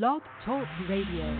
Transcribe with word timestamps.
Blog 0.00 0.22
Talk 0.46 0.66
Radio. 0.88 1.36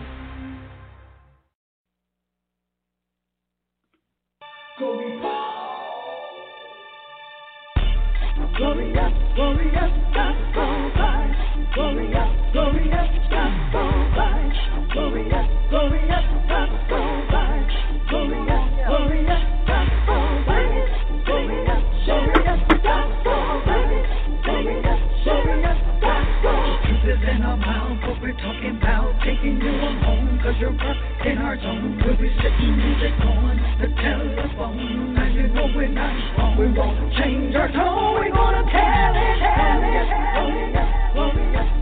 In 27.22 27.42
our 27.42 27.56
mouth, 27.56 28.11
we're 28.22 28.32
talking 28.38 28.78
about. 28.78 29.10
Taking 29.24 29.60
you 29.60 29.68
on 29.68 30.02
home, 30.02 30.40
cause 30.42 30.54
you're 30.58 30.70
up 30.70 30.96
in 31.26 31.38
our 31.38 31.58
zone. 31.60 32.00
We'll 32.06 32.16
be 32.16 32.30
sitting 32.38 32.76
music 32.76 33.12
on 33.18 33.58
the 33.80 33.88
telephone. 34.00 35.16
And 35.18 35.34
you 35.34 35.48
know 35.48 35.66
we're 35.74 35.88
not 35.88 36.38
wrong. 36.38 36.56
We 36.56 36.72
won't 36.72 37.12
change 37.18 37.54
our 37.56 37.68
tone. 37.68 38.14
We're 38.14 38.30
gonna 38.30 38.62
tell 38.70 39.14
it, 39.18 39.38
tell 39.42 39.82
it. 39.82 40.12
Glorious, 40.34 41.12
glorious, 41.14 41.52
gospel 41.52 41.81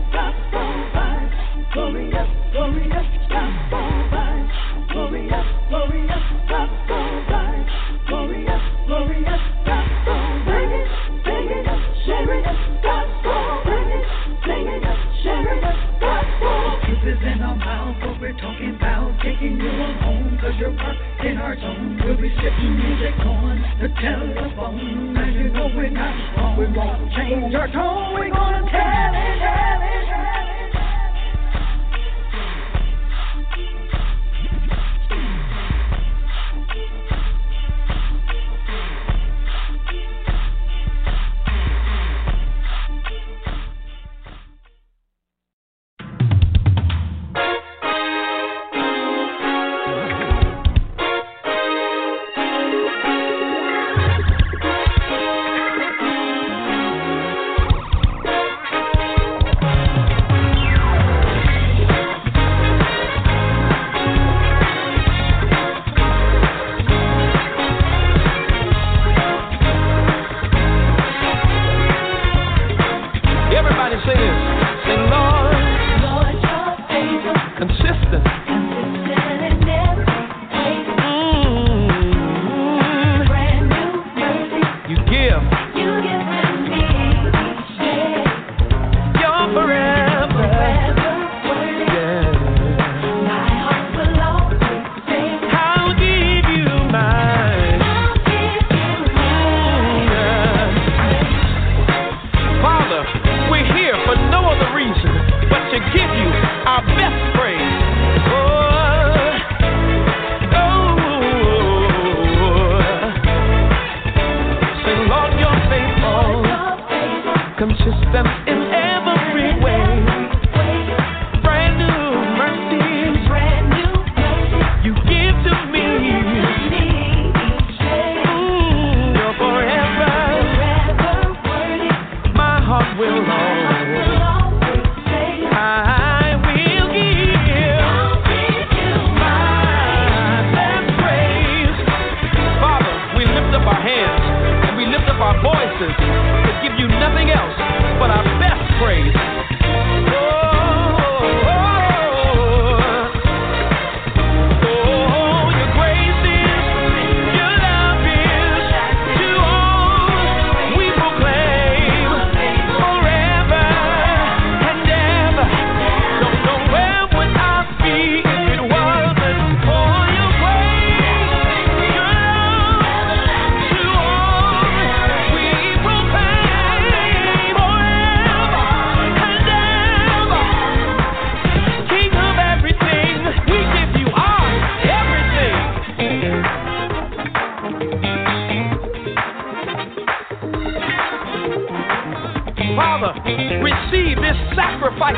We'll 21.61 22.17
be 22.17 22.29
sitting 22.41 22.75
music 22.75 23.13
on 23.19 23.61
the 23.79 23.87
telephone. 24.01 25.15
And 25.15 25.35
you 25.35 25.53
know 25.53 25.69
we're 25.75 25.91
not 25.91 26.35
wrong. 26.35 26.57
We 26.57 26.65
won't 26.65 27.13
change 27.13 27.53
our 27.53 27.67
tone. 27.67 28.15
We're 28.15 28.33
gonna 28.33 28.61
tell 28.61 29.13
it, 29.13 29.39
tell 29.39 29.81
it, 29.81 30.09
tell 30.09 30.37
it. 30.37 30.40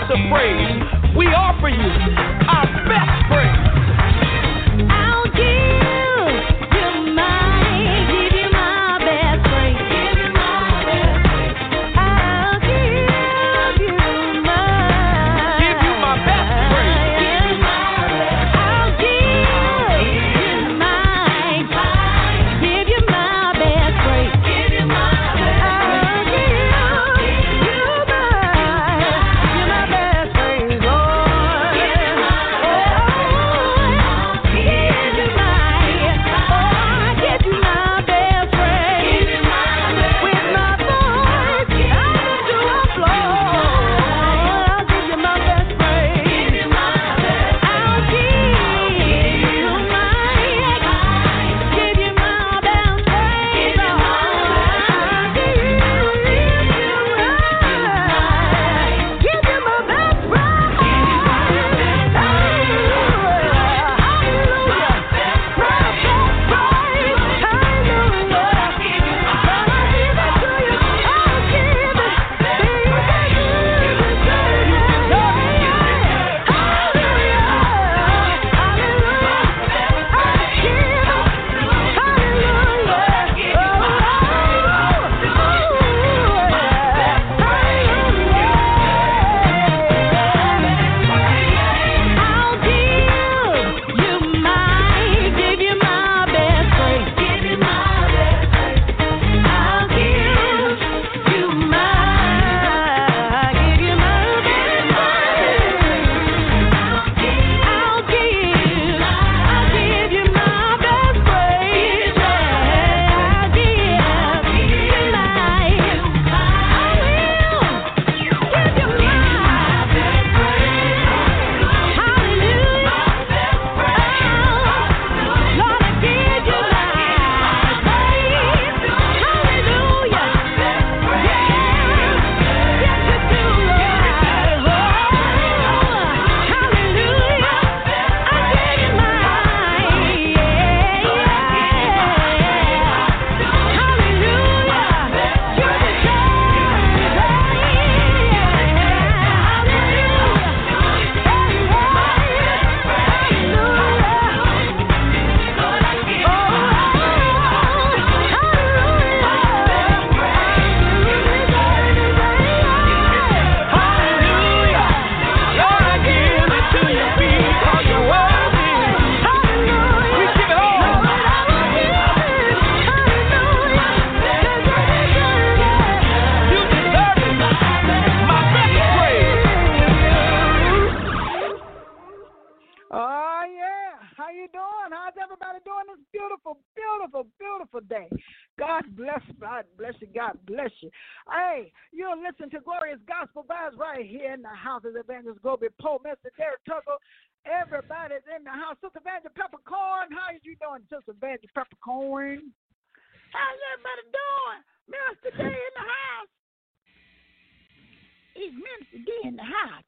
Of 0.10 0.20
praise. 0.32 0.84
We 1.16 1.28
offer 1.28 1.70
you 1.70 2.23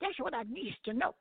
That's 0.02 0.20
what 0.20 0.34
I 0.34 0.44
need 0.44 0.76
to 0.86 0.94
know. 0.94 1.16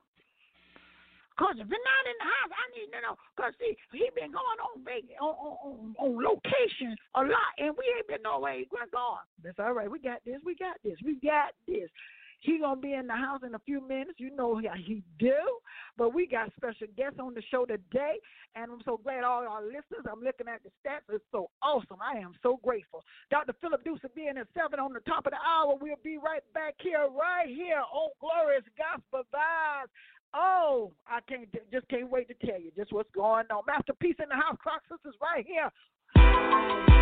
Cause 1.35 1.59
if 1.59 1.67
you're 1.67 1.83
not 1.83 2.05
in 2.07 2.19
the 2.23 2.31
house, 2.31 2.53
I 2.55 2.67
need 2.79 2.91
to 2.95 3.01
know. 3.03 3.19
Cause 3.35 3.51
see, 3.59 3.75
he 3.91 4.07
been 4.15 4.31
going 4.31 4.59
on 4.63 4.79
on, 4.87 5.35
on, 5.35 5.55
on, 5.67 5.95
on 5.99 6.11
location 6.23 6.95
a 7.19 7.27
lot, 7.27 7.53
and 7.59 7.75
we 7.75 7.83
ain't 7.91 8.07
been 8.07 8.23
nowhere. 8.23 8.55
where 8.55 8.59
he 8.59 8.71
been 8.71 8.91
going. 8.95 9.27
That's 9.43 9.59
all 9.59 9.75
right. 9.75 9.91
We 9.91 9.99
got 9.99 10.23
this. 10.23 10.39
We 10.47 10.55
got 10.55 10.79
this. 10.85 10.95
We 11.05 11.19
got 11.19 11.51
this. 11.67 11.91
He 12.45 12.59
gonna 12.59 12.79
be 12.79 12.93
in 12.93 13.07
the 13.07 13.15
house 13.15 13.41
in 13.45 13.55
a 13.55 13.59
few 13.61 13.81
minutes. 13.81 14.21
You 14.21 14.31
know 14.37 14.59
he 14.59 15.03
do. 15.19 15.33
But 15.97 16.13
we 16.13 16.27
got 16.27 16.53
special 16.57 16.89
guests 16.95 17.19
on 17.19 17.33
the 17.33 17.43
show 17.51 17.65
today, 17.65 18.21
and 18.55 18.71
I'm 18.71 18.83
so 18.85 19.01
glad 19.03 19.25
all 19.25 19.49
our 19.49 19.65
listeners. 19.65 20.05
I'm 20.05 20.21
looking 20.21 20.47
at 20.47 20.61
the 20.63 20.69
stats. 20.85 21.09
It's 21.09 21.25
so 21.33 21.49
awesome. 21.63 21.99
I 22.05 22.19
am 22.19 22.35
so 22.43 22.61
grateful. 22.63 23.03
Dr. 23.31 23.55
Phillip 23.63 23.83
Dukes 23.83 24.03
being 24.15 24.37
at 24.37 24.47
seven 24.53 24.79
on 24.79 24.93
the 24.93 25.01
top 25.01 25.25
of 25.25 25.33
the 25.33 25.39
hour. 25.41 25.79
We'll 25.81 25.97
be 26.05 26.19
right 26.19 26.45
back 26.53 26.75
here, 26.81 27.09
right 27.09 27.49
here 27.49 27.81
on 27.81 28.11
Glorious 28.21 28.65
Gospel 28.77 29.23
Vibes. 29.33 29.89
Oh, 30.35 30.93
I 31.07 31.21
can't 31.27 31.49
just 31.73 31.89
can't 31.89 32.11
wait 32.11 32.29
to 32.29 32.47
tell 32.47 32.61
you 32.61 32.73
just 32.77 32.93
what's 32.93 33.11
going 33.15 33.47
on. 33.51 33.63
Masterpiece 33.67 34.17
in 34.23 34.29
the 34.29 34.35
house, 34.35 34.59
Clark 34.63 34.83
Sisters 34.91 35.15
right 35.23 35.47
here. 35.47 36.94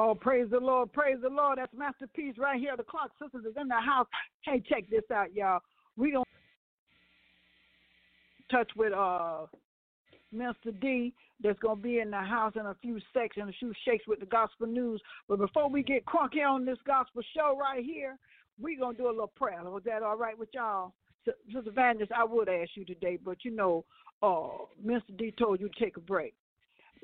Oh, 0.00 0.14
praise 0.14 0.46
the 0.48 0.60
Lord, 0.60 0.92
praise 0.92 1.16
the 1.20 1.28
Lord. 1.28 1.58
That's 1.58 1.74
Masterpiece 1.76 2.36
right 2.38 2.60
here. 2.60 2.76
The 2.76 2.84
Clark 2.84 3.10
Sisters 3.20 3.44
is 3.44 3.56
in 3.60 3.66
the 3.66 3.80
house. 3.80 4.06
Hey, 4.42 4.62
check 4.68 4.88
this 4.88 5.02
out, 5.12 5.34
y'all. 5.34 5.58
We 5.96 6.12
gonna 6.12 6.24
touch 8.48 8.70
with 8.76 8.92
uh 8.92 9.46
Mr. 10.32 10.78
D 10.80 11.12
that's 11.42 11.58
gonna 11.58 11.80
be 11.80 11.98
in 11.98 12.12
the 12.12 12.20
house 12.20 12.52
in 12.54 12.66
a 12.66 12.76
few 12.80 13.00
seconds, 13.12 13.38
And 13.38 13.50
a 13.50 13.52
few 13.54 13.72
shakes 13.84 14.06
with 14.06 14.20
the 14.20 14.26
gospel 14.26 14.68
news. 14.68 15.02
But 15.28 15.40
before 15.40 15.68
we 15.68 15.82
get 15.82 16.06
crunky 16.06 16.48
on 16.48 16.64
this 16.64 16.78
gospel 16.86 17.22
show 17.36 17.58
right 17.60 17.84
here, 17.84 18.16
we 18.60 18.76
gonna 18.76 18.96
do 18.96 19.08
a 19.08 19.10
little 19.10 19.32
prayer. 19.34 19.64
Was 19.64 19.82
that 19.86 20.04
all 20.04 20.16
right 20.16 20.38
with 20.38 20.50
y'all? 20.54 20.92
Sister 21.24 21.70
Evangelist, 21.70 22.12
I 22.16 22.22
would 22.22 22.48
ask 22.48 22.70
you 22.76 22.84
today, 22.84 23.18
but 23.22 23.44
you 23.44 23.50
know, 23.50 23.84
uh, 24.22 24.64
Mr. 24.80 25.16
D 25.16 25.34
told 25.36 25.58
you 25.58 25.68
to 25.68 25.84
take 25.84 25.96
a 25.96 26.00
break. 26.00 26.34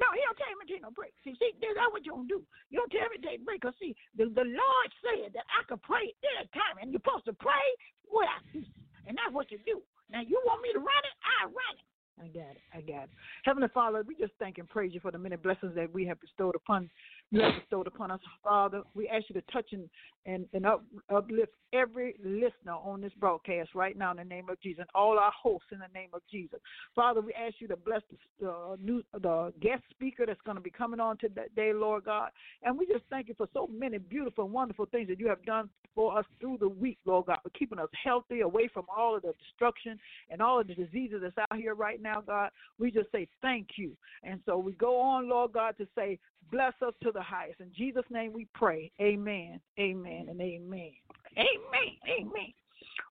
No, 0.01 0.11
he 0.15 0.21
don't 0.25 0.39
tell 0.39 0.51
me 0.59 0.65
to 0.67 0.71
take 0.71 0.83
no 0.83 0.91
break. 0.91 1.15
See, 1.23 1.35
see, 1.39 1.55
that's 1.61 1.93
what 1.93 2.05
you 2.05 2.13
don't 2.13 2.31
do. 2.31 2.43
You 2.71 2.83
don't 2.83 2.93
tell 2.93 3.09
me 3.11 3.21
to 3.21 3.27
take 3.27 3.41
a 3.41 3.47
break. 3.47 3.63
Cause 3.63 3.77
see, 3.79 3.95
the, 4.17 4.27
the 4.33 4.47
Lord 4.47 4.89
said 5.05 5.35
that 5.35 5.47
I 5.51 5.63
could 5.69 5.83
pray 5.83 6.11
at 6.35 6.45
a 6.45 6.47
time, 6.51 6.83
and 6.83 6.91
you're 6.91 7.03
supposed 7.05 7.27
to 7.31 7.37
pray 7.37 7.67
what 8.09 8.27
I 8.27 8.39
see, 8.51 8.67
and 9.07 9.15
that's 9.15 9.35
what 9.35 9.51
you 9.51 9.59
do. 9.63 9.83
Now 10.11 10.23
you 10.25 10.41
want 10.45 10.63
me 10.63 10.75
to 10.75 10.83
run 10.83 11.05
it? 11.07 11.17
I 11.23 11.47
run 11.47 11.75
it. 11.79 11.87
I 12.15 12.27
got 12.31 12.55
it. 12.55 12.63
I 12.73 12.79
got 12.79 13.11
together. 13.11 13.13
Heavenly 13.45 13.69
Father, 13.75 14.05
we 14.07 14.15
just 14.15 14.33
thank 14.39 14.59
and 14.59 14.69
praise 14.69 14.95
you 14.95 15.01
for 15.01 15.11
the 15.11 15.19
many 15.19 15.37
blessings 15.37 15.75
that 15.75 15.93
we 15.93 16.07
have 16.07 16.21
bestowed 16.21 16.55
upon 16.55 16.91
you 17.31 17.41
have 17.41 17.55
bestowed 17.61 17.87
upon 17.87 18.11
us, 18.11 18.21
Father. 18.43 18.83
We 18.95 19.09
ask 19.09 19.25
you 19.29 19.35
to 19.35 19.43
touch 19.53 19.67
and, 19.73 19.89
and, 20.27 20.47
and 20.53 20.65
up, 20.65 20.85
uplift 21.13 21.53
every 21.75 22.15
listener 22.25 22.73
on 22.73 23.01
this 23.01 23.13
broadcast 23.19 23.71
right 23.75 23.97
now 23.97 24.13
in 24.13 24.17
the 24.17 24.25
name 24.25 24.49
of 24.49 24.61
Jesus, 24.61 24.81
and 24.81 24.89
all 24.95 25.19
our 25.19 25.33
hosts 25.33 25.69
in 25.73 25.79
the 25.79 25.89
name 25.93 26.11
of 26.13 26.23
Jesus. 26.31 26.61
Father, 26.95 27.21
we 27.21 27.33
ask 27.35 27.57
you 27.59 27.69
to 27.69 27.77
bless 27.77 28.03
the, 28.41 28.49
uh, 28.49 28.77
new, 28.81 29.03
the 29.13 29.53
guest 29.61 29.83
speaker 29.91 30.25
that's 30.27 30.41
going 30.47 30.57
to 30.57 30.63
be 30.63 30.71
coming 30.71 31.01
on 31.01 31.19
today, 31.19 31.73
Lord 31.75 32.05
God. 32.05 32.31
And 32.63 32.79
we 32.79 32.87
just 32.87 33.05
thank 33.11 33.29
you 33.29 33.35
for 33.37 33.49
so 33.53 33.69
many 33.73 33.99
beautiful 33.99 34.45
and 34.45 34.53
wonderful 34.53 34.87
things 34.87 35.09
that 35.09 35.19
you 35.19 35.29
have 35.29 35.45
done 35.45 35.69
for 35.95 36.19
us 36.19 36.25
through 36.41 36.59
the 36.59 36.69
week, 36.69 36.99
Lord 37.05 37.27
God, 37.27 37.39
for 37.43 37.51
keeping 37.51 37.79
us 37.79 37.89
healthy, 38.03 38.41
away 38.41 38.69
from 38.73 38.85
all 38.95 39.17
of 39.17 39.23
the 39.23 39.33
destruction 39.49 39.99
and 40.31 40.41
all 40.41 40.61
of 40.61 40.67
the 40.67 40.75
diseases 40.75 41.21
that's 41.23 41.39
out 41.51 41.59
here 41.59 41.75
right 41.75 42.01
now, 42.01 42.23
God. 42.25 42.51
We 42.79 42.91
just 42.91 43.11
say 43.13 43.29
thank 43.43 43.69
you. 43.77 43.93
And 44.23 44.41
so 44.47 44.59
we 44.59 44.73
go 44.73 45.01
on, 45.01 45.29
Lord 45.29 45.53
God, 45.53 45.77
to 45.79 45.87
say, 45.97 46.19
bless 46.51 46.75
us 46.87 46.95
to 47.03 47.11
the 47.13 47.23
highest. 47.23 47.61
In 47.61 47.71
Jesus' 47.77 48.05
name 48.11 48.33
we 48.33 48.47
pray. 48.55 48.91
Amen, 49.01 49.61
amen, 49.79 50.27
and 50.29 50.41
amen. 50.41 50.93
Amen, 51.37 51.97
amen. 52.09 52.53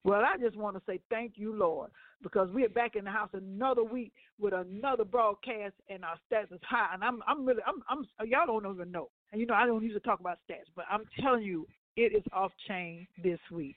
Well, 0.03 0.21
I 0.21 0.37
just 0.37 0.57
want 0.57 0.75
to 0.75 0.81
say 0.85 0.99
thank 1.09 1.33
you, 1.35 1.55
Lord, 1.55 1.89
because 2.21 2.49
we 2.51 2.65
are 2.65 2.69
back 2.69 2.95
in 2.95 3.05
the 3.05 3.11
house 3.11 3.29
another 3.33 3.83
week 3.83 4.11
with 4.39 4.53
another 4.53 5.05
broadcast, 5.05 5.75
and 5.89 6.03
our 6.03 6.15
stats 6.29 6.53
is 6.53 6.59
high. 6.63 6.93
And 6.93 7.03
I'm, 7.03 7.21
I'm 7.27 7.45
really, 7.45 7.61
I'm, 7.65 7.81
I'm, 7.89 8.27
y'all 8.27 8.45
don't 8.45 8.73
even 8.73 8.91
know. 8.91 9.09
And 9.31 9.39
you 9.39 9.47
know, 9.47 9.53
I 9.53 9.65
don't 9.65 9.83
usually 9.83 10.01
talk 10.01 10.19
about 10.19 10.39
stats, 10.49 10.69
but 10.75 10.85
I'm 10.89 11.03
telling 11.21 11.43
you, 11.43 11.67
it 11.95 12.15
is 12.15 12.23
off 12.33 12.51
chain 12.67 13.07
this 13.23 13.39
week. 13.51 13.75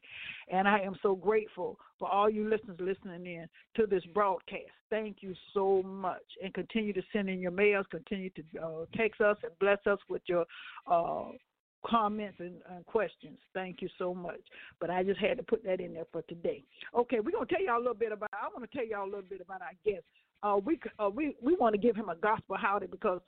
And 0.51 0.67
I 0.67 0.81
am 0.81 0.97
so 1.03 1.15
grateful 1.15 1.79
for 1.99 2.11
all 2.11 2.31
you 2.31 2.49
listeners 2.49 2.79
listening 2.81 3.27
in 3.27 3.47
to 3.77 3.87
this 3.87 4.03
broadcast. 4.15 4.73
Thank 4.89 5.19
you 5.21 5.35
so 5.53 5.83
much. 5.83 6.23
And 6.43 6.55
continue 6.55 6.93
to 6.95 7.03
send 7.13 7.29
in 7.29 7.41
your 7.41 7.51
mails, 7.51 7.87
continue 7.91 8.31
to 8.31 8.43
uh, 8.63 8.85
text 8.97 9.21
us 9.21 9.37
and 9.43 9.53
bless 9.61 9.79
us 9.87 9.99
with 10.09 10.23
your 10.27 10.47
uh, 10.91 11.27
comments 11.87 12.37
and, 12.41 12.55
and 12.71 12.85
questions. 12.87 13.39
Thank 13.55 13.83
you 13.83 13.89
so 13.99 14.15
much. 14.15 14.41
But 14.81 14.91
I 14.91 15.03
just 15.03 15.21
had 15.21 15.37
to 15.39 15.43
put 15.43 15.65
that 15.65 15.81
in 15.81 15.95
there 15.95 16.07
for 16.13 16.23
today. 16.23 16.65
Okay, 16.95 17.21
we're 17.21 17.31
to 17.31 17.47
tell 17.47 17.65
y'all 17.65 17.79
a 17.79 17.79
little 17.79 17.95
bit 17.95 18.13
about, 18.13 18.31
I 18.33 18.49
want 18.49 18.71
to 18.71 18.77
tell 18.77 18.87
y'all 18.87 19.05
a 19.05 19.11
little 19.11 19.23
bit 19.23 19.41
about 19.41 19.63
our 19.63 19.73
guest. 19.85 20.05
Uh, 20.43 20.59
we 20.65 20.79
uh, 20.99 21.09
we 21.09 21.35
we 21.43 21.55
want 21.57 21.75
to 21.75 21.81
give 21.81 21.97
him 21.97 22.11
a 22.11 22.17
gospel 22.17 22.57
howdy 22.59 22.87
because 22.87 23.21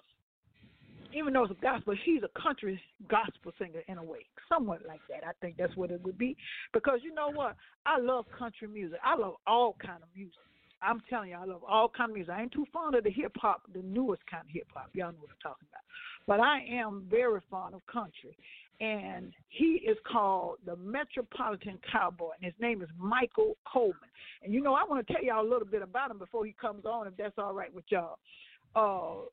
even 1.14 1.32
though 1.32 1.44
it's 1.44 1.52
a 1.52 1.62
gospel, 1.62 1.94
he's 2.04 2.20
a 2.22 2.40
country 2.40 2.80
gospel 3.08 3.52
singer 3.58 3.80
in 3.88 3.96
a 3.96 4.04
way, 4.04 4.26
somewhat 4.48 4.80
like 4.86 5.00
that. 5.08 5.26
I 5.26 5.32
think 5.40 5.56
that's 5.56 5.74
what 5.74 5.90
it 5.90 6.02
would 6.04 6.18
be. 6.18 6.36
Because 6.72 7.00
you 7.02 7.14
know 7.14 7.30
what? 7.32 7.56
I 7.86 7.98
love 7.98 8.26
country 8.38 8.68
music. 8.68 8.98
I 9.02 9.16
love 9.16 9.34
all 9.46 9.76
kind 9.80 10.02
of 10.02 10.08
music. 10.14 10.36
I'm 10.82 11.02
telling 11.10 11.30
you, 11.30 11.36
I 11.36 11.44
love 11.44 11.62
all 11.66 11.88
kind 11.88 12.10
of 12.10 12.14
music. 12.14 12.32
I 12.32 12.42
ain't 12.42 12.52
too 12.52 12.66
fond 12.72 12.94
of 12.94 13.04
the 13.04 13.10
hip 13.10 13.32
hop, 13.36 13.62
the 13.72 13.82
newest 13.82 14.22
kind 14.30 14.44
of 14.44 14.50
hip 14.50 14.68
hop. 14.72 14.90
Y'all 14.92 15.12
know 15.12 15.18
what 15.18 15.30
I'm 15.30 15.42
talking 15.42 15.66
about. 15.70 15.82
But 16.28 16.40
I 16.40 16.60
am 16.70 17.06
very 17.10 17.40
fond 17.50 17.74
of 17.74 17.80
country. 17.86 18.36
And 18.80 19.32
he 19.48 19.82
is 19.84 19.96
called 20.06 20.58
the 20.64 20.76
Metropolitan 20.76 21.80
Cowboy, 21.90 22.30
and 22.36 22.44
his 22.44 22.54
name 22.60 22.80
is 22.80 22.88
Michael 22.96 23.56
Coleman. 23.66 24.08
And 24.44 24.54
you 24.54 24.62
know, 24.62 24.74
I 24.74 24.84
want 24.84 25.04
to 25.04 25.12
tell 25.12 25.24
y'all 25.24 25.44
a 25.44 25.48
little 25.48 25.66
bit 25.66 25.82
about 25.82 26.12
him 26.12 26.18
before 26.18 26.46
he 26.46 26.54
comes 26.60 26.84
on, 26.84 27.08
if 27.08 27.16
that's 27.16 27.38
all 27.38 27.54
right 27.54 27.74
with 27.74 27.86
y'all. 27.88 28.18
Uh, 28.76 29.26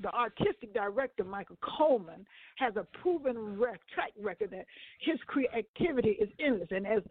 the 0.00 0.10
artistic 0.14 0.72
director 0.72 1.24
Michael 1.24 1.58
Coleman 1.76 2.24
has 2.56 2.76
a 2.76 2.86
proven 3.02 3.58
rec- 3.58 3.80
track 3.92 4.12
record 4.18 4.52
that 4.52 4.64
his 5.00 5.18
creativity 5.26 6.10
is 6.10 6.28
endless, 6.40 6.68
and 6.70 6.86
as 6.86 7.02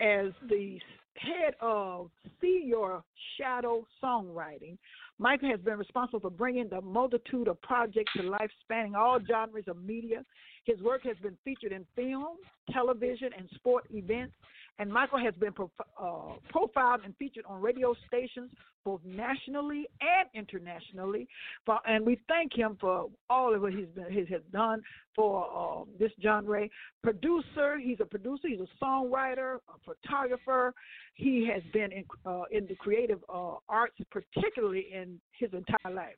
as 0.00 0.32
the 0.48 0.78
head 1.16 1.54
of 1.60 2.10
See 2.40 2.62
Your 2.64 3.02
Shadow 3.38 3.86
Songwriting, 4.02 4.78
Michael 5.18 5.50
has 5.50 5.60
been 5.60 5.78
responsible 5.78 6.20
for 6.20 6.30
bringing 6.30 6.68
the 6.68 6.80
multitude 6.80 7.48
of 7.48 7.60
projects 7.62 8.12
to 8.16 8.22
life 8.22 8.50
spanning 8.62 8.94
all 8.94 9.20
genres 9.26 9.64
of 9.68 9.76
media. 9.82 10.24
His 10.64 10.80
work 10.80 11.02
has 11.04 11.16
been 11.22 11.36
featured 11.44 11.72
in 11.72 11.84
film, 11.94 12.36
television, 12.72 13.30
and 13.38 13.48
sport 13.54 13.84
events, 13.90 14.34
and 14.78 14.92
Michael 14.92 15.18
has 15.18 15.34
been 15.34 15.52
prof- 15.52 15.70
uh, 16.00 16.34
profiled 16.48 17.02
and 17.04 17.14
featured 17.16 17.44
on 17.48 17.60
radio 17.60 17.94
stations 18.08 18.50
both 18.84 19.00
nationally 19.04 19.86
and 20.00 20.28
internationally. 20.34 21.28
For, 21.64 21.78
and 21.86 22.04
we 22.04 22.20
thank 22.28 22.54
him 22.54 22.76
for 22.80 23.08
all 23.30 23.54
of 23.54 23.62
what 23.62 23.72
he's 23.72 23.86
been 23.94 24.10
he 24.10 24.20
has 24.32 24.42
done 24.52 24.82
for 25.14 25.46
uh, 25.54 25.84
this 25.98 26.10
genre. 26.22 26.66
Producer, 27.02 27.78
he's 27.78 27.98
a 28.00 28.04
producer, 28.04 28.48
he's 28.48 28.60
a 28.60 28.84
songwriter, 28.84 29.56
a 29.56 29.78
photographer. 29.84 30.72
He 31.14 31.48
has 31.52 31.62
been 31.72 31.92
in, 31.92 32.04
uh, 32.24 32.44
in 32.50 32.66
the 32.66 32.74
creative 32.74 33.18
uh, 33.32 33.56
arts, 33.68 33.96
particularly 34.10 34.86
in 34.92 35.20
his 35.38 35.50
entire 35.52 35.94
life. 35.94 36.16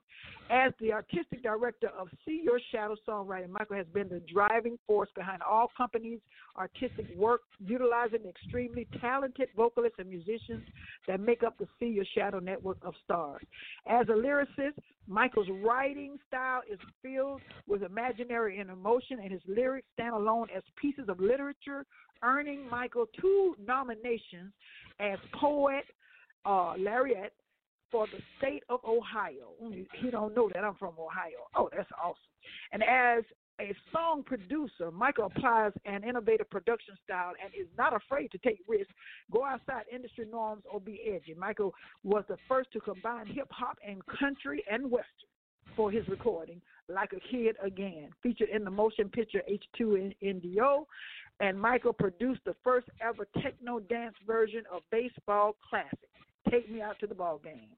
As 0.50 0.73
the 0.80 0.92
artistic 0.92 1.42
director 1.42 1.88
of 1.99 2.09
See 2.25 2.42
Your 2.44 2.61
Shadow 2.71 2.97
Songwriting, 3.09 3.49
Michael 3.49 3.76
has 3.76 3.87
been 3.92 4.09
the 4.09 4.23
driving 4.33 4.78
force 4.87 5.09
behind 5.16 5.42
all 5.42 5.71
companies' 5.76 6.21
artistic 6.56 7.06
work, 7.16 7.40
utilizing 7.59 8.21
extremely 8.28 8.87
talented 9.00 9.49
vocalists 9.56 9.99
and 9.99 10.09
musicians 10.09 10.62
that 11.09 11.18
make 11.18 11.42
up 11.42 11.59
the 11.59 11.66
See 11.80 11.87
Your 11.87 12.04
Shadow 12.14 12.38
network 12.38 12.53
of 12.82 12.94
stars. 13.04 13.42
As 13.87 14.06
a 14.08 14.12
lyricist, 14.12 14.78
Michael's 15.06 15.49
writing 15.62 16.18
style 16.26 16.62
is 16.70 16.78
filled 17.02 17.40
with 17.66 17.82
imaginary 17.82 18.61
and 18.61 18.70
emotion, 18.70 19.18
and 19.23 19.32
his 19.32 19.42
lyrics 19.46 19.87
stand 19.94 20.14
alone 20.14 20.49
as 20.54 20.62
pieces 20.80 21.08
of 21.08 21.20
literature, 21.20 21.84
earning 22.23 22.68
Michael 22.68 23.06
two 23.20 23.54
nominations 23.64 24.52
as 25.00 25.18
poet 25.40 25.84
uh, 26.46 26.75
laureate 26.78 27.32
for 27.90 28.06
the 28.06 28.18
state 28.38 28.62
of 28.68 28.80
Ohio. 28.84 29.52
He 30.02 30.11
don't 30.11 30.34
know 30.34 30.50
that 30.54 30.64
I'm 30.64 30.75
from 30.75 30.94
Ohio. 30.99 31.46
Oh, 31.54 31.68
that's 31.75 31.88
awesome. 32.02 32.16
And 32.73 32.82
as 32.82 33.25
a 33.61 33.75
song 33.92 34.23
producer, 34.25 34.90
Michael 34.90 35.26
applies 35.26 35.73
an 35.84 36.04
innovative 36.04 36.50
production 36.50 36.94
style 37.04 37.32
and 37.42 37.52
is 37.54 37.68
not 37.78 37.94
afraid 37.94 38.30
to 38.32 38.38
take 38.38 38.58
risks, 38.68 38.92
go 39.30 39.44
outside 39.44 39.84
industry 39.92 40.26
norms, 40.30 40.64
or 40.70 40.80
be 40.80 41.00
edgy. 41.06 41.34
Michael 41.38 41.73
was 42.02 42.25
the 42.28 42.37
first 42.49 42.73
to 42.73 42.80
combine 42.80 43.26
hip 43.26 43.49
hop 43.50 43.78
and 43.87 44.04
country 44.06 44.64
and 44.70 44.90
western 44.90 45.28
for 45.76 45.90
his 45.90 46.06
recording, 46.08 46.61
Like 46.88 47.12
a 47.12 47.20
Kid 47.30 47.56
Again, 47.62 48.11
featured 48.23 48.49
in 48.49 48.64
the 48.64 48.70
motion 48.70 49.08
picture 49.08 49.42
H2 49.49 50.14
in 50.23 50.40
NDO. 50.40 50.84
And 51.40 51.61
Michael 51.61 51.92
produced 51.92 52.40
the 52.44 52.54
first 52.62 52.87
ever 53.00 53.26
techno 53.42 53.80
dance 53.80 54.14
version 54.26 54.62
of 54.73 54.82
Baseball 54.90 55.56
Classic, 55.68 56.08
Take 56.50 56.70
Me 56.70 56.80
Out 56.80 56.99
to 57.00 57.06
the 57.06 57.14
Ball 57.14 57.40
Game, 57.42 57.70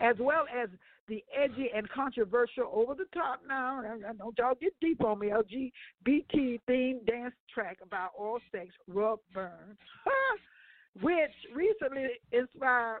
as 0.00 0.16
well 0.18 0.46
as 0.52 0.68
the 1.08 1.24
edgy 1.36 1.70
and 1.74 1.88
controversial, 1.88 2.70
over 2.72 2.94
the 2.94 3.06
top 3.14 3.40
now, 3.48 3.82
don't 4.18 4.36
y'all 4.38 4.54
get 4.60 4.74
deep 4.80 5.02
on 5.02 5.18
me, 5.18 5.28
LGBT 5.28 6.60
themed 6.68 7.06
dance 7.06 7.34
track 7.52 7.78
about 7.82 8.10
all 8.18 8.38
sex, 8.52 8.68
Rub 8.86 9.18
Burn, 9.32 9.76
ah, 10.06 11.00
which 11.00 11.32
recently 11.54 12.08
inspired 12.32 13.00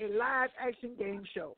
a 0.00 0.08
live 0.16 0.50
action 0.60 0.94
game 0.98 1.24
show. 1.34 1.56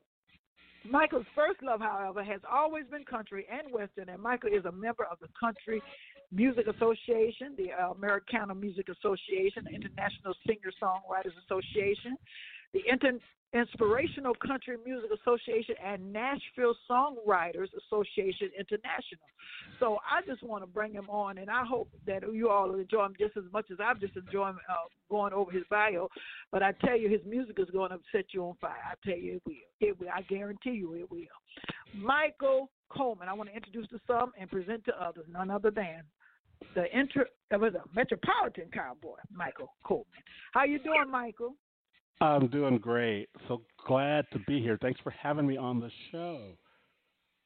Michael's 0.89 1.25
first 1.35 1.61
love, 1.61 1.81
however, 1.81 2.23
has 2.23 2.39
always 2.49 2.85
been 2.89 3.03
country 3.03 3.45
and 3.51 3.71
western, 3.73 4.09
and 4.09 4.21
Michael 4.21 4.49
is 4.49 4.65
a 4.65 4.71
member 4.71 5.05
of 5.11 5.19
the 5.19 5.27
Country 5.37 5.81
Music 6.31 6.67
Association, 6.67 7.55
the 7.57 7.69
Americana 7.91 8.55
Music 8.55 8.87
Association, 8.87 9.63
the 9.65 9.75
International 9.75 10.33
Singer 10.45 10.71
Songwriters 10.81 11.33
Association, 11.45 12.15
the 12.73 12.81
Inter- 12.87 13.19
Inspirational 13.53 14.35
Country 14.45 14.77
Music 14.85 15.09
Association, 15.21 15.75
and 15.83 16.13
Nashville 16.13 16.75
Songwriters 16.89 17.67
Association 17.87 18.49
International. 18.57 19.25
So 19.79 19.97
I 20.05 20.21
just 20.29 20.43
want 20.43 20.63
to 20.63 20.67
bring 20.67 20.93
him 20.93 21.09
on, 21.09 21.39
and 21.39 21.49
I 21.49 21.63
hope 21.65 21.89
that 22.05 22.21
you 22.31 22.49
all 22.49 22.75
enjoy 22.75 23.05
him 23.05 23.15
just 23.19 23.35
as 23.37 23.45
much 23.51 23.65
as 23.71 23.77
I've 23.83 23.99
just 23.99 24.15
enjoyed 24.15 24.55
uh, 24.69 24.73
going 25.09 25.33
over 25.33 25.51
his 25.51 25.63
bio. 25.69 26.09
But 26.51 26.61
I 26.61 26.73
tell 26.73 26.97
you, 26.97 27.09
his 27.09 27.21
music 27.25 27.55
is 27.57 27.69
going 27.71 27.89
to 27.89 27.97
set 28.11 28.25
you 28.33 28.43
on 28.43 28.55
fire. 28.61 28.77
I 28.85 28.93
tell 29.03 29.17
you, 29.17 29.35
it 29.37 29.41
will. 29.45 29.89
It 29.89 29.99
will. 29.99 30.09
I 30.13 30.21
guarantee 30.23 30.71
you, 30.71 30.93
it 30.93 31.09
will. 31.09 31.21
Michael 31.95 32.69
Coleman. 32.89 33.27
I 33.27 33.33
want 33.33 33.49
to 33.49 33.55
introduce 33.55 33.87
to 33.89 33.99
some 34.05 34.31
and 34.39 34.49
present 34.49 34.85
to 34.85 35.03
others. 35.03 35.25
None 35.31 35.49
other 35.49 35.71
than 35.71 36.03
the 36.75 36.85
inter 36.97 37.27
that 37.49 37.59
was 37.59 37.73
a 37.73 37.83
metropolitan 37.95 38.65
cowboy, 38.73 39.15
Michael 39.31 39.73
Coleman. 39.83 40.05
How 40.53 40.65
you 40.65 40.79
doing, 40.79 41.09
Michael? 41.09 41.55
I'm 42.21 42.47
doing 42.47 42.77
great. 42.77 43.29
So 43.47 43.61
glad 43.87 44.25
to 44.33 44.39
be 44.39 44.61
here. 44.61 44.77
Thanks 44.81 44.99
for 45.01 45.11
having 45.11 45.47
me 45.47 45.57
on 45.57 45.79
the 45.79 45.89
show. 46.11 46.41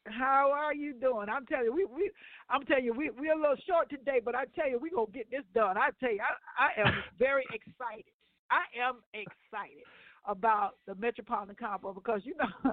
How 0.06 0.52
are 0.54 0.74
you 0.74 0.94
doing? 0.94 1.28
I'm 1.30 1.46
telling 1.46 1.66
you, 1.66 1.74
we 1.74 1.86
we 1.86 2.12
I'm 2.50 2.66
telling 2.66 2.84
you, 2.84 2.94
we 2.94 3.10
we're 3.10 3.34
a 3.34 3.40
little 3.40 3.56
short 3.68 3.90
today, 3.90 4.20
but 4.24 4.36
I 4.36 4.46
tell 4.56 4.70
you, 4.70 4.80
we're 4.82 4.94
gonna 4.94 5.12
get 5.14 5.30
this 5.32 5.44
done. 5.56 5.78
I 5.78 5.90
tell 6.00 6.12
you, 6.12 6.20
I, 6.20 6.66
I 6.66 6.88
am 6.88 6.94
very 7.20 7.46
excited. 7.54 8.12
I 8.52 8.64
am 8.78 8.98
excited 9.14 9.84
about 10.26 10.76
the 10.88 10.96
Metropolitan 10.96 11.56
Cowboy 11.56 11.94
because 11.94 12.22
you 12.26 12.36
know 12.36 12.72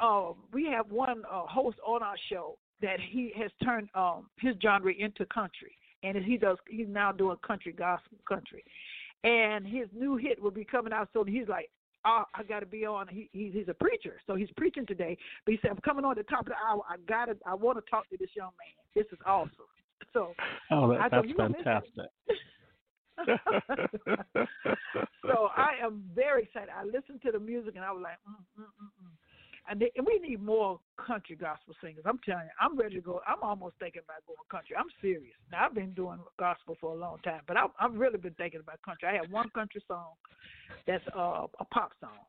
uh, 0.00 0.32
we 0.52 0.66
have 0.66 0.90
one 0.90 1.22
uh, 1.30 1.42
host 1.46 1.76
on 1.86 2.02
our 2.02 2.16
show 2.30 2.56
that 2.80 2.98
he 3.10 3.32
has 3.36 3.50
turned 3.62 3.88
um, 3.94 4.26
his 4.40 4.54
genre 4.62 4.92
into 4.98 5.26
country, 5.26 5.76
and 6.02 6.16
he 6.16 6.38
does 6.38 6.56
he's 6.70 6.88
now 6.88 7.12
doing 7.12 7.36
country 7.46 7.72
gospel 7.72 8.16
country, 8.26 8.64
and 9.24 9.66
his 9.66 9.88
new 9.92 10.16
hit 10.16 10.40
will 10.40 10.50
be 10.50 10.64
coming 10.64 10.92
out 10.92 11.08
soon. 11.12 11.26
He's 11.26 11.48
like 11.48 11.70
oh, 12.04 12.24
I 12.34 12.42
got 12.42 12.60
to 12.60 12.66
be 12.66 12.86
on. 12.86 13.08
He, 13.08 13.28
he 13.32 13.50
he's 13.52 13.68
a 13.68 13.74
preacher, 13.74 14.20
so 14.26 14.34
he's 14.34 14.50
preaching 14.56 14.86
today. 14.86 15.16
But 15.44 15.52
he 15.52 15.58
said, 15.60 15.70
I'm 15.72 15.78
coming 15.78 16.04
on 16.04 16.16
the 16.16 16.22
top 16.24 16.40
of 16.40 16.46
the 16.46 16.54
hour. 16.54 16.82
I 16.88 16.96
got 17.08 17.26
to. 17.26 17.36
I 17.46 17.54
want 17.54 17.78
to 17.84 17.90
talk 17.90 18.08
to 18.10 18.16
this 18.18 18.30
young 18.36 18.50
man. 18.58 18.74
This 18.94 19.06
is 19.12 19.18
awesome. 19.26 19.50
So 20.12 20.34
Oh, 20.70 20.92
that, 20.94 21.10
that's 21.10 21.28
you 21.28 21.36
gonna 21.36 21.50
miss 21.50 21.60
it. 21.60 21.64
fantastic. 21.64 22.10
so 25.26 25.48
I 25.56 25.70
am 25.82 26.04
very 26.14 26.44
excited. 26.44 26.68
I 26.74 26.84
listened 26.84 27.20
to 27.26 27.32
the 27.32 27.40
music 27.40 27.74
and 27.74 27.84
I 27.84 27.90
was 27.90 28.02
like, 28.02 28.18
mm, 28.28 28.38
mm, 28.58 28.64
mm, 28.64 29.10
And, 29.70 29.82
we 30.06 30.18
need 30.26 30.42
more 30.42 30.80
country 31.04 31.36
gospel 31.36 31.74
singers. 31.82 32.04
I'm 32.06 32.18
telling 32.24 32.44
you, 32.44 32.50
I'm 32.60 32.78
ready 32.78 32.94
to 32.96 33.00
go. 33.00 33.20
I'm 33.26 33.42
almost 33.42 33.74
thinking 33.78 34.02
about 34.04 34.26
going 34.26 34.38
country. 34.50 34.76
I'm 34.78 34.88
serious. 35.00 35.36
Now 35.52 35.66
I've 35.66 35.74
been 35.74 35.92
doing 35.92 36.18
gospel 36.38 36.76
for 36.80 36.94
a 36.94 36.98
long 36.98 37.18
time, 37.24 37.42
but 37.46 37.56
I, 37.56 37.66
I've 37.78 37.94
really 37.94 38.18
been 38.18 38.34
thinking 38.34 38.60
about 38.60 38.80
country. 38.82 39.08
I 39.08 39.14
have 39.16 39.30
one 39.30 39.50
country 39.50 39.82
song 39.86 40.14
that's 40.86 41.04
uh, 41.14 41.46
a 41.60 41.64
pop 41.66 41.92
song, 42.00 42.24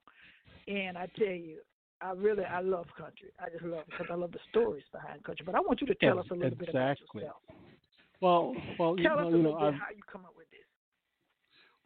and 0.67 0.97
I 0.97 1.07
tell 1.17 1.27
you, 1.27 1.59
I 2.01 2.11
really 2.11 2.43
I 2.43 2.61
love 2.61 2.87
country. 2.97 3.29
I 3.39 3.49
just 3.49 3.63
love 3.63 3.85
it 3.87 3.91
because 3.91 4.07
I 4.11 4.15
love 4.15 4.31
the 4.31 4.39
stories 4.49 4.83
behind 4.91 5.23
country. 5.23 5.45
But 5.45 5.55
I 5.55 5.59
want 5.59 5.81
you 5.81 5.87
to 5.87 5.95
tell 5.95 6.15
Yes, 6.15 6.25
us 6.25 6.31
a 6.31 6.35
little 6.35 6.57
bit 6.57 6.69
about 6.69 6.91
exactly. 6.91 7.23
yourself. 7.23 7.41
Well, 8.21 8.55
well, 8.77 8.97
you 8.97 9.03
Tell 9.03 9.17
know, 9.17 9.27
us 9.27 9.33
a 9.33 9.37
you 9.37 9.43
know, 9.43 9.51
little 9.51 9.59
bit 9.59 9.67
I've, 9.67 9.79
how 9.79 9.95
you 9.95 10.01
come 10.11 10.25
up 10.25 10.33
with 10.35 10.49
this. 10.51 10.59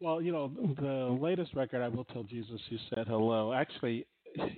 Well, 0.00 0.20
you 0.20 0.32
know, 0.32 0.50
the 0.80 1.16
latest 1.20 1.54
record, 1.54 1.80
I 1.80 1.88
will 1.88 2.04
tell 2.04 2.24
Jesus, 2.24 2.60
you 2.68 2.78
said 2.94 3.06
hello. 3.06 3.52
Actually, 3.52 4.06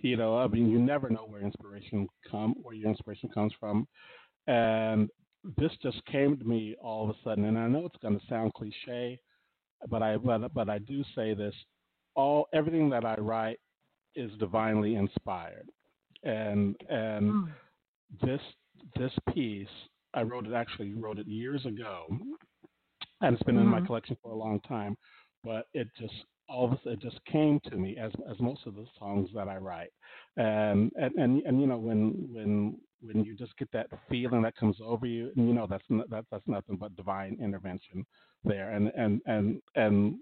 you 0.02 0.16
know, 0.16 0.38
I 0.38 0.46
mean, 0.46 0.70
you 0.70 0.78
never 0.78 1.10
know 1.10 1.26
where 1.26 1.40
inspiration 1.40 2.08
come, 2.30 2.54
where 2.62 2.74
your 2.74 2.88
inspiration 2.88 3.28
comes 3.28 3.52
from, 3.58 3.86
and 4.46 5.08
this 5.56 5.72
just 5.82 6.04
came 6.06 6.36
to 6.38 6.44
me 6.44 6.76
all 6.80 7.04
of 7.04 7.10
a 7.10 7.18
sudden. 7.22 7.44
And 7.44 7.58
I 7.58 7.68
know 7.68 7.86
it's 7.86 7.96
going 8.02 8.18
to 8.18 8.26
sound 8.26 8.54
cliche, 8.54 9.20
but 9.88 10.02
I 10.02 10.16
but 10.16 10.52
but 10.54 10.68
I 10.68 10.78
do 10.78 11.04
say 11.14 11.34
this: 11.34 11.54
all 12.14 12.48
everything 12.52 12.88
that 12.90 13.04
I 13.04 13.14
write 13.16 13.60
is 14.14 14.30
divinely 14.38 14.94
inspired, 14.94 15.68
and 16.22 16.76
and 16.88 17.32
Mm. 17.32 17.48
this 18.22 18.40
this 18.96 19.12
piece 19.34 19.68
I 20.14 20.22
wrote 20.22 20.46
it 20.46 20.54
actually 20.54 20.94
wrote 20.94 21.18
it 21.18 21.26
years 21.26 21.64
ago, 21.66 22.06
and 23.20 23.34
it's 23.34 23.42
been 23.42 23.58
in 23.58 23.66
my 23.66 23.80
Mhm. 23.80 23.86
collection 23.86 24.16
for 24.22 24.32
a 24.32 24.36
long 24.36 24.60
time. 24.60 24.96
But 25.44 25.66
it 25.74 25.88
just 25.98 26.14
all 26.48 26.64
of 26.66 26.72
a 26.72 26.76
sudden 26.78 26.92
it 26.92 27.00
just 27.00 27.24
came 27.24 27.60
to 27.64 27.76
me 27.76 27.96
as 27.96 28.12
as 28.30 28.38
most 28.40 28.66
of 28.66 28.74
the 28.74 28.86
songs 28.98 29.30
that 29.34 29.48
I 29.48 29.56
write, 29.56 29.92
and 30.36 30.92
and 30.96 31.14
and, 31.16 31.42
and 31.42 31.60
you 31.60 31.66
know 31.66 31.78
when 31.78 32.28
when 32.32 32.78
when 33.02 33.24
you 33.24 33.36
just 33.36 33.56
get 33.58 33.70
that 33.72 33.88
feeling 34.08 34.42
that 34.42 34.56
comes 34.56 34.76
over 34.82 35.06
you, 35.06 35.30
and 35.36 35.48
you 35.48 35.54
know 35.54 35.66
that's 35.68 35.84
n- 35.90 36.04
that 36.08 36.24
that's 36.30 36.46
nothing 36.46 36.76
but 36.76 36.94
divine 36.96 37.36
intervention 37.40 38.04
there, 38.44 38.72
and 38.72 38.92
and 38.96 39.20
and 39.26 39.60
and 39.74 40.16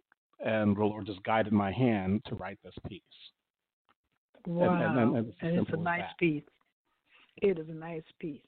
and 0.44 0.76
the 0.76 0.80
Lord 0.84 1.06
just 1.06 1.22
guided 1.22 1.52
my 1.52 1.72
hand 1.72 2.22
to 2.26 2.34
write 2.34 2.58
this 2.64 2.74
piece. 2.88 3.02
Wow. 4.46 4.74
and- 4.74 4.98
and- 4.98 5.16
and 5.16 5.28
it's 5.28 5.38
as 5.42 5.62
it's 5.62 5.72
a 5.72 5.76
nice 5.76 6.00
that. 6.00 6.18
piece. 6.18 6.42
It 7.42 7.58
is 7.58 7.68
a 7.68 7.74
nice 7.74 8.02
piece. 8.18 8.42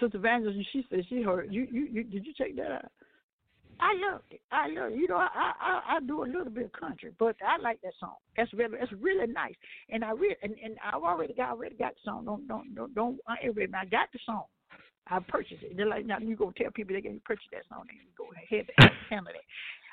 Sister 0.00 0.18
Evangelist, 0.18 0.68
she 0.72 0.84
said 0.90 1.04
she 1.08 1.22
heard 1.22 1.52
you. 1.52 1.66
You, 1.70 1.86
you 1.86 2.04
did 2.04 2.26
you 2.26 2.32
check 2.34 2.54
that 2.56 2.72
out? 2.72 2.92
I 3.80 3.94
loved 4.10 4.30
it. 4.30 4.40
I 4.50 4.68
love 4.68 4.92
it. 4.92 4.98
You 4.98 5.08
know, 5.08 5.16
I, 5.16 5.28
I 5.34 5.96
I 5.96 6.00
do 6.00 6.24
a 6.24 6.26
little 6.26 6.50
bit 6.50 6.66
of 6.66 6.72
country, 6.72 7.12
but 7.18 7.36
I 7.46 7.60
like 7.62 7.80
that 7.82 7.94
song. 8.00 8.18
That's 8.36 8.52
really 8.52 8.78
it's 8.80 8.92
really 8.92 9.26
nice. 9.30 9.54
And 9.90 10.04
I 10.04 10.10
really 10.10 10.36
and, 10.42 10.54
and 10.62 10.76
I've 10.82 11.02
already 11.02 11.34
got 11.34 11.50
already 11.50 11.76
got 11.76 11.94
the 11.94 12.00
song. 12.04 12.24
Don't 12.24 12.46
don't 12.48 12.74
don't 12.74 12.94
don't 12.94 13.18
I 13.26 13.38
I 13.46 13.84
got 13.86 14.10
the 14.12 14.18
song. 14.26 14.44
I 15.08 15.20
purchased 15.20 15.62
it. 15.62 15.76
They're 15.76 15.88
like 15.88 16.06
now 16.06 16.18
you 16.18 16.36
go 16.36 16.52
tell 16.56 16.70
people 16.70 16.94
they 16.94 17.02
can 17.02 17.20
purchase 17.24 17.48
that 17.52 17.64
song 17.68 17.86
and 17.88 17.98
you 18.02 18.12
go 18.18 18.28
ahead 18.34 18.66
and 18.78 18.90
handle 19.10 19.32
it. 19.32 19.46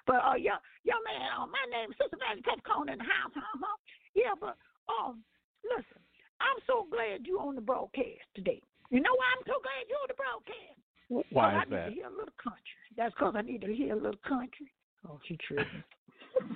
But 0.06 0.21
uh 0.26 0.36
young 0.36 0.60
young 0.84 1.02
man, 1.06 1.30
uh, 1.38 1.45
my 1.45 1.65
name 1.69 1.91
is 1.91 1.98
Sister 2.02 2.17
Evangelist 2.17 2.45
Catch 2.45 2.63
Cone 2.65 2.89
in 2.89 2.98
the 2.98 3.06
house, 3.08 3.34
huh? 3.34 3.58
huh? 3.62 3.78
Yeah, 4.13 4.34
but 4.34 4.58
um 4.89 5.21
listen, 5.63 6.02
I'm 6.41 6.60
so 6.65 6.89
glad 6.89 7.26
you 7.26 7.38
on 7.39 7.56
the 7.56 7.62
broadcast 7.62 8.26
today. 8.34 8.62
You 8.89 9.02
know 9.02 9.13
why 9.17 9.28
I'm 9.34 9.45
so 9.50 9.58
glad 9.62 9.86
you're 9.89 10.02
on 10.02 10.10
the 10.10 10.19
broadcast? 10.19 10.85
Why 11.32 11.54
I 11.54 11.62
is 11.63 11.70
need 11.70 11.76
that? 11.78 11.86
to 11.89 11.94
hear 11.94 12.08
a 12.08 12.10
little 12.10 12.34
country. 12.41 12.82
That's 12.98 13.13
because 13.13 13.34
I 13.38 13.41
need 13.41 13.62
to 13.62 13.74
hear 13.74 13.94
a 13.94 13.96
little 13.96 14.20
country. 14.28 14.72
Oh, 15.08 15.20
she 15.28 15.38
tripping. 15.48 15.84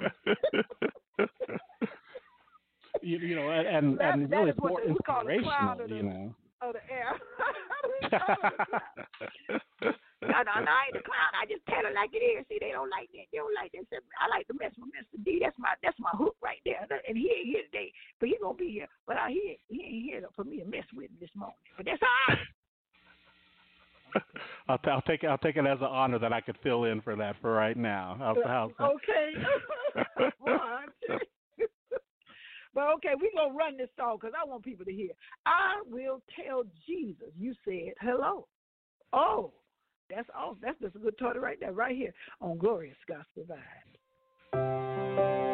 you, 3.02 3.18
you 3.20 3.36
know, 3.36 3.50
and 3.52 3.68
and, 3.68 3.98
That- 4.00 4.14
and 4.14 4.32
really 4.32 4.50
is 4.52 4.58
more 4.58 4.70
they- 4.82 4.88
we 4.92 4.94
the 4.94 4.98
inspirational, 4.98 5.76
the- 5.88 5.96
you 5.96 6.04
know. 6.04 6.36
Oh, 6.62 6.74
the 6.76 6.84
air. 6.92 7.16
no, 8.12 8.20
no, 10.44 10.54
no, 10.60 10.72
I 10.76 10.92
ain't 10.92 11.00
the 11.00 11.08
clown. 11.08 11.32
I 11.40 11.48
just 11.48 11.64
tell 11.72 11.88
it 11.88 11.96
like 11.96 12.12
it 12.12 12.20
is. 12.20 12.44
See, 12.52 12.60
they 12.60 12.76
don't 12.76 12.92
like 12.92 13.08
that. 13.16 13.32
They 13.32 13.40
don't 13.40 13.56
like 13.56 13.72
that. 13.72 13.88
Say, 13.88 14.04
I 14.20 14.28
like 14.28 14.44
to 14.52 14.56
mess 14.60 14.76
with 14.76 14.92
Mr. 14.92 15.16
D. 15.24 15.40
That's 15.40 15.56
my 15.58 15.72
that's 15.80 15.96
my 16.04 16.12
hook 16.20 16.36
right 16.44 16.60
there. 16.68 16.84
And 17.08 17.16
he 17.16 17.32
ain't 17.32 17.48
here 17.48 17.64
today, 17.72 17.96
but 18.20 18.28
he 18.28 18.36
gonna 18.44 18.60
be 18.60 18.72
here. 18.76 18.92
But 19.08 19.16
I, 19.16 19.32
he 19.32 19.56
ain't- 19.56 19.64
he 19.72 19.80
ain't 19.88 20.04
here 20.04 20.20
for 20.36 20.44
me 20.44 20.60
to 20.60 20.68
mess 20.68 20.84
with 20.92 21.08
this 21.24 21.32
morning. 21.36 21.56
But 21.78 21.86
that's 21.88 22.04
all 22.04 22.36
right. 22.36 22.44
I'll, 24.67 24.78
t- 24.78 24.89
I'll 24.89 25.02
take 25.02 25.24
it. 25.24 25.28
I'll 25.28 25.38
take 25.38 25.58
it 25.58 25.65
as 25.65 25.80
an 25.80 25.86
honor 25.86 26.19
that 26.19 26.34
I 26.34 26.41
could 26.41 26.58
fill 26.63 26.86
in 26.86 27.02
for 27.02 27.15
that 27.15 27.36
for 27.41 27.52
right 27.52 27.78
now. 27.78 28.15
How's, 28.19 28.38
uh, 28.38 28.48
how's 28.48 28.72
that? 28.78 28.86
Okay. 28.86 29.34
But 32.74 32.88
okay, 32.95 33.10
we're 33.19 33.32
going 33.36 33.52
to 33.52 33.58
run 33.58 33.78
this 33.78 33.89
song 33.98 34.17
because 34.22 34.34
I 34.39 34.45
want 34.48 34.63
people 34.63 34.86
to 34.86 34.93
hear. 34.93 35.10
I 35.45 35.82
will 35.86 36.22
tell 36.36 36.63
Jesus 36.88 37.30
you 37.38 37.54
said 37.65 37.93
hello. 38.00 38.48
Oh, 39.12 39.52
that's 40.10 40.30
all. 40.38 40.58
That's 40.62 40.80
just 40.80 40.95
a 40.95 41.00
good 41.00 41.17
title 41.17 41.41
right 41.41 41.60
there, 41.60 41.72
right 41.72 41.95
here 41.95 42.13
on 42.41 42.58
Glorious 42.58 42.98
Gospel 43.08 43.45
Vibe. 43.50 45.49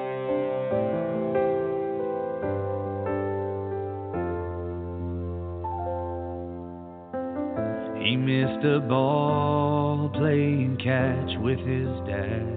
He 8.16 8.22
missed 8.22 8.64
a 8.64 8.80
ball 8.80 10.08
playing 10.14 10.78
catch 10.78 11.38
with 11.42 11.60
his 11.60 11.90
dad. 12.08 12.48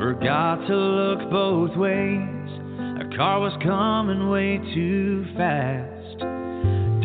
Forgot 0.00 0.66
to 0.66 0.74
look 0.74 1.30
both 1.30 1.76
ways. 1.76 2.50
A 2.98 3.16
car 3.16 3.38
was 3.38 3.56
coming 3.62 4.30
way 4.30 4.58
too 4.74 5.24
fast. 5.36 6.18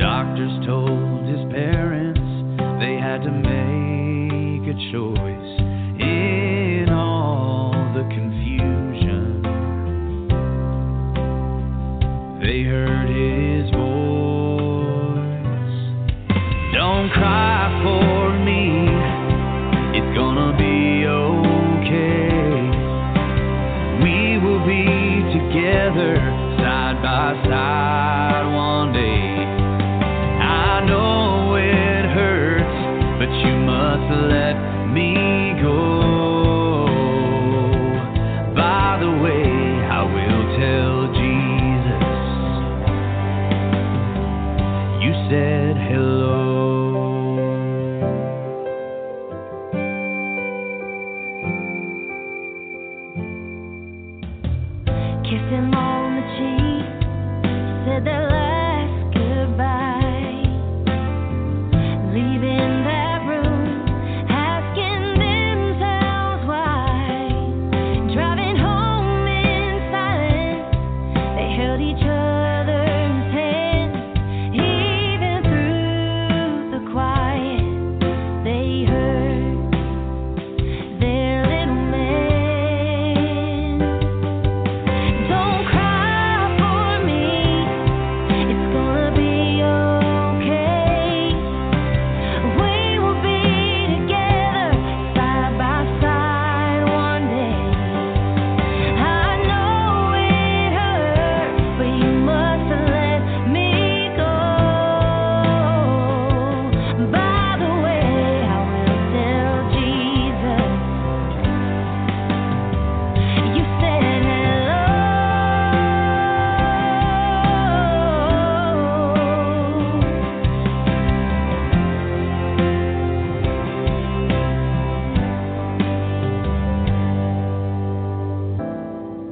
Doctors 0.02 0.66
told 0.66 1.30
his 1.30 1.46
parents 1.54 2.26
they 2.82 2.98
had 2.98 3.22
to 3.22 3.32
make 3.38 4.66
a 4.66 4.78
choice 4.90 5.62
in 6.02 6.90
all 6.90 7.70
the 7.94 8.02
confusion. 8.10 9.44
They 12.42 12.64
heard 12.64 12.99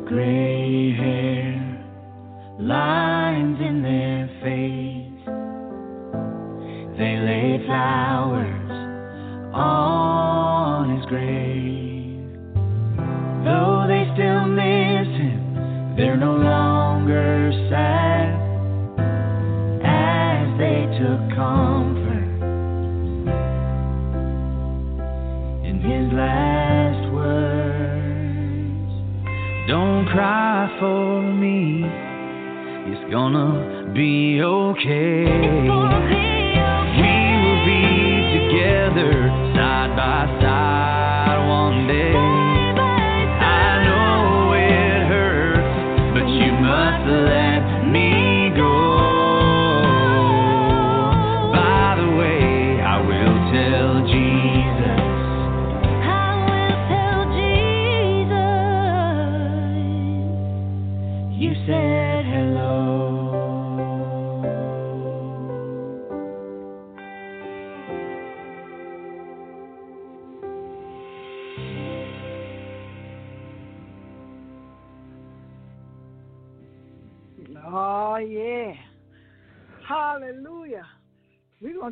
gray 0.08 0.94
hair, 0.94 2.58
lines 2.60 3.58
in 3.60 3.82
their 3.82 4.28
face. 4.42 5.26
They 6.98 7.18
lay 7.18 7.66
flowers 7.66 8.72
on 9.54 10.98
his 10.98 11.06
grave. 11.08 11.47
Gonna 33.18 33.92
be 33.96 34.44
okay. 34.44 36.07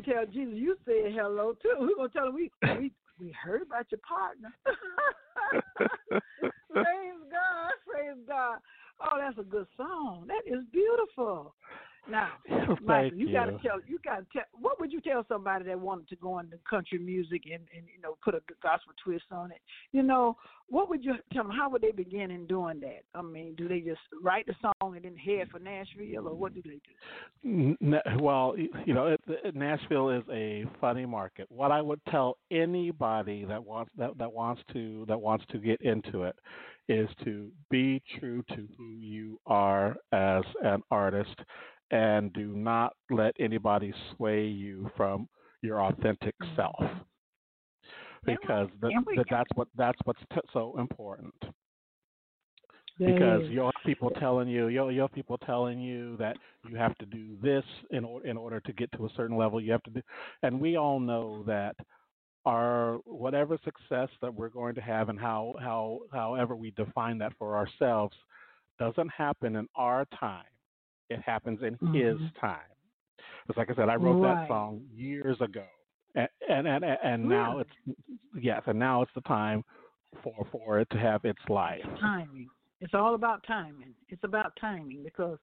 Tell 0.06 0.26
Jesus 0.26 0.54
you 0.54 0.76
said 0.84 1.12
hello 1.12 1.54
too. 1.62 1.74
We're 1.78 1.96
gonna 1.96 2.08
tell 2.08 2.28
him 2.28 2.34
we 2.34 2.50
we 2.78 2.92
we 3.20 3.32
heard 3.32 3.62
about 3.62 3.86
your 3.90 4.00
partner. 4.06 4.52
praise 6.72 7.20
God, 7.30 7.72
praise 7.90 8.18
God. 8.26 8.58
Oh, 9.00 9.18
that's 9.18 9.38
a 9.38 9.42
good 9.42 9.66
song. 9.76 10.26
That 10.28 10.42
is 10.46 10.64
beautiful. 10.72 11.54
Now, 12.10 12.28
Michael, 12.82 13.18
you, 13.18 13.28
you. 13.28 13.32
gotta 13.32 13.52
tell 13.62 13.80
you 13.86 13.98
gotta 14.04 14.26
tell 14.32 14.42
what 14.52 14.80
would 14.80 14.92
you 14.92 15.00
tell 15.00 15.24
somebody 15.28 15.64
that 15.64 15.78
wanted 15.78 16.08
to 16.08 16.16
go 16.16 16.38
into 16.38 16.56
country 16.68 16.98
music 16.98 17.42
and, 17.46 17.62
and 17.76 17.86
you 17.92 18.00
know 18.02 18.16
put 18.24 18.34
a 18.34 18.40
gospel 18.62 18.92
twist 19.02 19.24
on 19.30 19.50
it? 19.50 19.60
You 19.92 20.02
know, 20.02 20.36
what 20.68 20.88
would 20.88 21.04
you 21.04 21.14
tell 21.32 21.44
them? 21.44 21.52
How 21.52 21.68
would 21.70 21.82
they 21.82 21.92
begin 21.92 22.30
in 22.30 22.46
doing 22.46 22.80
that? 22.80 23.02
I 23.14 23.22
mean, 23.22 23.54
do 23.56 23.68
they 23.68 23.80
just 23.80 24.00
write 24.22 24.46
the 24.46 24.54
song 24.60 24.94
and 24.96 25.04
then 25.04 25.16
head 25.16 25.48
for 25.50 25.58
Nashville, 25.58 26.28
or 26.28 26.34
what 26.34 26.54
do 26.54 26.62
they 26.62 26.80
do? 26.80 28.18
Well, 28.20 28.54
you 28.84 28.94
know, 28.94 29.16
Nashville 29.54 30.10
is 30.10 30.24
a 30.32 30.64
funny 30.80 31.06
market. 31.06 31.46
What 31.50 31.72
I 31.72 31.82
would 31.82 32.00
tell 32.10 32.38
anybody 32.50 33.44
that 33.44 33.64
wants 33.64 33.90
that, 33.98 34.16
that 34.18 34.32
wants 34.32 34.62
to 34.72 35.04
that 35.08 35.20
wants 35.20 35.44
to 35.50 35.58
get 35.58 35.80
into 35.82 36.24
it 36.24 36.36
is 36.88 37.08
to 37.24 37.50
be 37.70 38.02
true 38.18 38.42
to 38.48 38.68
who 38.76 38.90
you 38.98 39.40
are 39.46 39.96
as 40.12 40.44
an 40.62 40.82
artist, 40.90 41.34
and 41.90 42.32
do 42.32 42.48
not 42.48 42.94
let 43.10 43.34
anybody 43.38 43.92
sway 44.14 44.46
you 44.46 44.90
from 44.96 45.28
your 45.62 45.82
authentic 45.82 46.34
self. 46.54 46.82
Because 48.24 48.68
the, 48.80 48.90
the, 49.16 49.24
that's 49.30 49.50
what 49.54 49.68
that's 49.76 49.98
what's 50.04 50.20
t- 50.34 50.40
so 50.52 50.76
important. 50.78 51.34
Because 52.98 53.42
you'll 53.50 53.66
have 53.66 53.84
people 53.84 54.10
telling 54.18 54.48
you 54.48 54.68
you'll, 54.68 54.90
you'll 54.90 55.06
have 55.06 55.14
people 55.14 55.38
telling 55.38 55.78
you 55.78 56.16
that 56.16 56.36
you 56.68 56.76
have 56.76 56.96
to 56.96 57.06
do 57.06 57.36
this 57.42 57.62
in 57.90 58.04
order 58.04 58.26
in 58.26 58.36
order 58.36 58.58
to 58.60 58.72
get 58.72 58.90
to 58.92 59.04
a 59.04 59.08
certain 59.16 59.36
level 59.36 59.60
you 59.60 59.70
have 59.70 59.82
to 59.82 59.90
do 59.90 60.02
and 60.42 60.58
we 60.58 60.76
all 60.76 60.98
know 60.98 61.44
that 61.46 61.76
our 62.46 62.98
whatever 63.04 63.58
success 63.64 64.08
that 64.22 64.32
we're 64.32 64.48
going 64.48 64.74
to 64.74 64.80
have 64.80 65.10
and 65.10 65.20
how 65.20 65.54
how 65.60 66.00
however 66.12 66.56
we 66.56 66.70
define 66.70 67.18
that 67.18 67.32
for 67.38 67.56
ourselves 67.56 68.16
doesn't 68.78 69.10
happen 69.10 69.56
in 69.56 69.68
our 69.76 70.06
time 70.18 70.44
it 71.10 71.20
happens 71.20 71.60
in 71.62 71.74
his 71.92 72.18
Mhm. 72.18 72.40
time 72.40 72.70
it's 73.48 73.56
like 73.58 73.70
i 73.70 73.74
said 73.74 73.88
i 73.88 73.94
wrote 73.94 74.22
Right. 74.22 74.36
that 74.36 74.48
song 74.48 74.84
years 74.92 75.40
ago 75.40 75.66
and 76.14 76.28
and 76.48 76.66
and, 76.66 76.84
and 76.84 77.28
now 77.28 77.58
Really? 77.58 77.62
it's 77.62 77.98
yes 78.44 78.62
and 78.66 78.78
now 78.78 79.02
it's 79.02 79.12
the 79.14 79.20
time 79.22 79.64
for 80.22 80.46
for 80.50 80.78
it 80.80 80.88
to 80.90 80.98
have 80.98 81.24
its 81.24 81.40
life 81.48 81.84
timing. 82.00 82.48
It's 82.80 82.92
all 82.94 83.14
about 83.14 83.42
timing. 83.46 83.94
It's 84.08 84.22
about 84.24 84.54
timing 84.60 85.02
because 85.02 85.38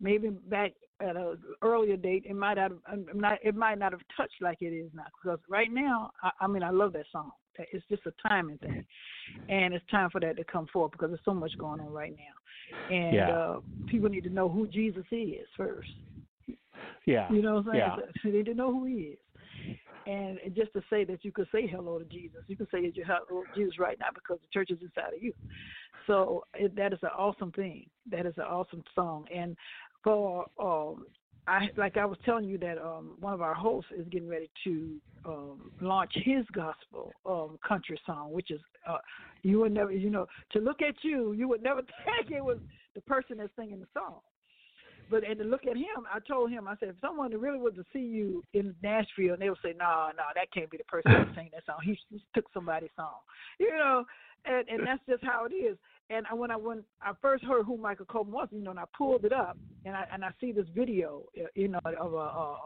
maybe 0.00 0.30
back 0.30 0.72
at 1.00 1.16
a 1.16 1.34
earlier 1.62 1.96
date 1.96 2.24
it 2.26 2.36
might 2.36 2.56
have 2.56 2.72
um, 2.90 3.06
not 3.14 3.38
it 3.42 3.54
might 3.54 3.78
not 3.78 3.92
have 3.92 4.00
touched 4.16 4.40
like 4.40 4.58
it 4.60 4.66
is 4.66 4.90
now 4.94 5.04
because 5.22 5.38
right 5.48 5.72
now 5.72 6.10
I, 6.22 6.30
I 6.42 6.46
mean 6.46 6.62
I 6.62 6.70
love 6.70 6.92
that 6.94 7.06
song. 7.10 7.30
It's 7.56 7.84
just 7.88 8.02
a 8.06 8.12
timing 8.28 8.58
thing, 8.58 8.84
and 9.48 9.74
it's 9.74 9.84
time 9.90 10.10
for 10.10 10.20
that 10.20 10.36
to 10.36 10.44
come 10.44 10.66
forth 10.72 10.92
because 10.92 11.10
there's 11.10 11.20
so 11.24 11.34
much 11.34 11.52
going 11.58 11.80
on 11.80 11.92
right 11.92 12.12
now, 12.12 12.94
and 12.94 13.14
Yeah. 13.14 13.30
uh, 13.30 13.60
people 13.86 14.08
need 14.08 14.24
to 14.24 14.30
know 14.30 14.48
who 14.48 14.66
Jesus 14.66 15.04
is 15.12 15.46
first. 15.56 15.88
yeah 17.06 17.30
You 17.30 17.42
know 17.42 17.54
what 17.54 17.66
I'm 17.66 17.72
saying? 17.72 17.76
Yeah. 17.76 17.96
So 17.96 18.30
they 18.30 18.38
need 18.38 18.46
to 18.46 18.54
know 18.54 18.72
who 18.72 18.84
he 18.86 18.94
is. 18.94 19.18
And 20.06 20.38
just 20.54 20.72
to 20.74 20.82
say 20.90 21.04
that 21.04 21.24
you 21.24 21.32
could 21.32 21.48
say 21.52 21.66
hello 21.66 21.98
to 21.98 22.04
Jesus, 22.04 22.40
you 22.46 22.56
can 22.56 22.66
say 22.70 22.92
hello 23.06 23.42
to 23.42 23.54
Jesus 23.54 23.78
right 23.78 23.98
now 23.98 24.08
because 24.14 24.38
the 24.40 24.48
church 24.52 24.70
is 24.70 24.78
inside 24.82 25.14
of 25.16 25.22
you. 25.22 25.32
So 26.06 26.44
it, 26.54 26.76
that 26.76 26.92
is 26.92 26.98
an 27.02 27.10
awesome 27.16 27.52
thing. 27.52 27.86
That 28.10 28.26
is 28.26 28.34
an 28.36 28.44
awesome 28.44 28.84
song. 28.94 29.26
And 29.34 29.56
for 30.02 30.46
um, 30.60 31.06
I 31.46 31.68
like 31.76 31.96
I 31.96 32.04
was 32.04 32.18
telling 32.24 32.44
you 32.44 32.58
that 32.58 32.78
um, 32.78 33.16
one 33.20 33.32
of 33.34 33.42
our 33.42 33.54
hosts 33.54 33.90
is 33.96 34.06
getting 34.08 34.28
ready 34.28 34.50
to 34.64 34.96
um, 35.26 35.70
launch 35.80 36.12
his 36.14 36.44
gospel 36.52 37.12
um, 37.26 37.58
country 37.66 37.98
song, 38.06 38.32
which 38.32 38.50
is 38.50 38.60
uh, 38.88 38.98
you 39.42 39.60
would 39.60 39.72
never, 39.72 39.90
you 39.90 40.10
know, 40.10 40.26
to 40.52 40.58
look 40.58 40.82
at 40.82 40.94
you, 41.02 41.32
you 41.32 41.48
would 41.48 41.62
never 41.62 41.80
think 42.04 42.30
it 42.30 42.44
was 42.44 42.58
the 42.94 43.00
person 43.02 43.38
that's 43.38 43.50
singing 43.56 43.80
the 43.80 43.86
song. 43.94 44.20
But 45.10 45.24
and 45.28 45.38
to 45.38 45.44
look 45.44 45.66
at 45.66 45.76
him, 45.76 46.06
I 46.12 46.18
told 46.20 46.50
him, 46.50 46.66
I 46.66 46.76
said, 46.80 46.88
if 46.90 46.96
someone 47.00 47.30
really 47.38 47.58
was 47.58 47.74
to 47.74 47.84
see 47.92 48.00
you 48.00 48.42
in 48.54 48.74
Nashville, 48.82 49.34
and 49.34 49.42
they 49.42 49.48
would 49.50 49.58
say, 49.62 49.74
no, 49.78 49.84
nah, 49.84 50.06
no, 50.08 50.16
nah, 50.16 50.32
that 50.34 50.52
can't 50.52 50.70
be 50.70 50.78
the 50.78 50.84
person 50.84 51.12
that's 51.12 51.34
sang 51.34 51.50
that 51.52 51.66
song. 51.66 51.76
He 51.82 51.98
took 52.34 52.46
somebody's 52.54 52.90
song, 52.96 53.20
you 53.58 53.70
know, 53.70 54.04
and 54.44 54.68
and 54.68 54.86
that's 54.86 55.02
just 55.08 55.22
how 55.22 55.46
it 55.46 55.54
is. 55.54 55.76
And 56.10 56.26
I, 56.30 56.34
when 56.34 56.50
I 56.50 56.56
when 56.56 56.84
I 57.02 57.12
first 57.20 57.44
heard 57.44 57.64
who 57.64 57.76
Michael 57.76 58.06
Coleman 58.06 58.34
was, 58.34 58.48
you 58.50 58.60
know, 58.62 58.70
and 58.70 58.80
I 58.80 58.84
pulled 58.96 59.24
it 59.24 59.32
up, 59.32 59.56
and 59.84 59.94
I 59.96 60.06
and 60.12 60.24
I 60.24 60.30
see 60.40 60.52
this 60.52 60.66
video, 60.74 61.22
you 61.54 61.68
know, 61.68 61.80
of 61.84 62.12
a, 62.12 62.16
a, 62.16 62.58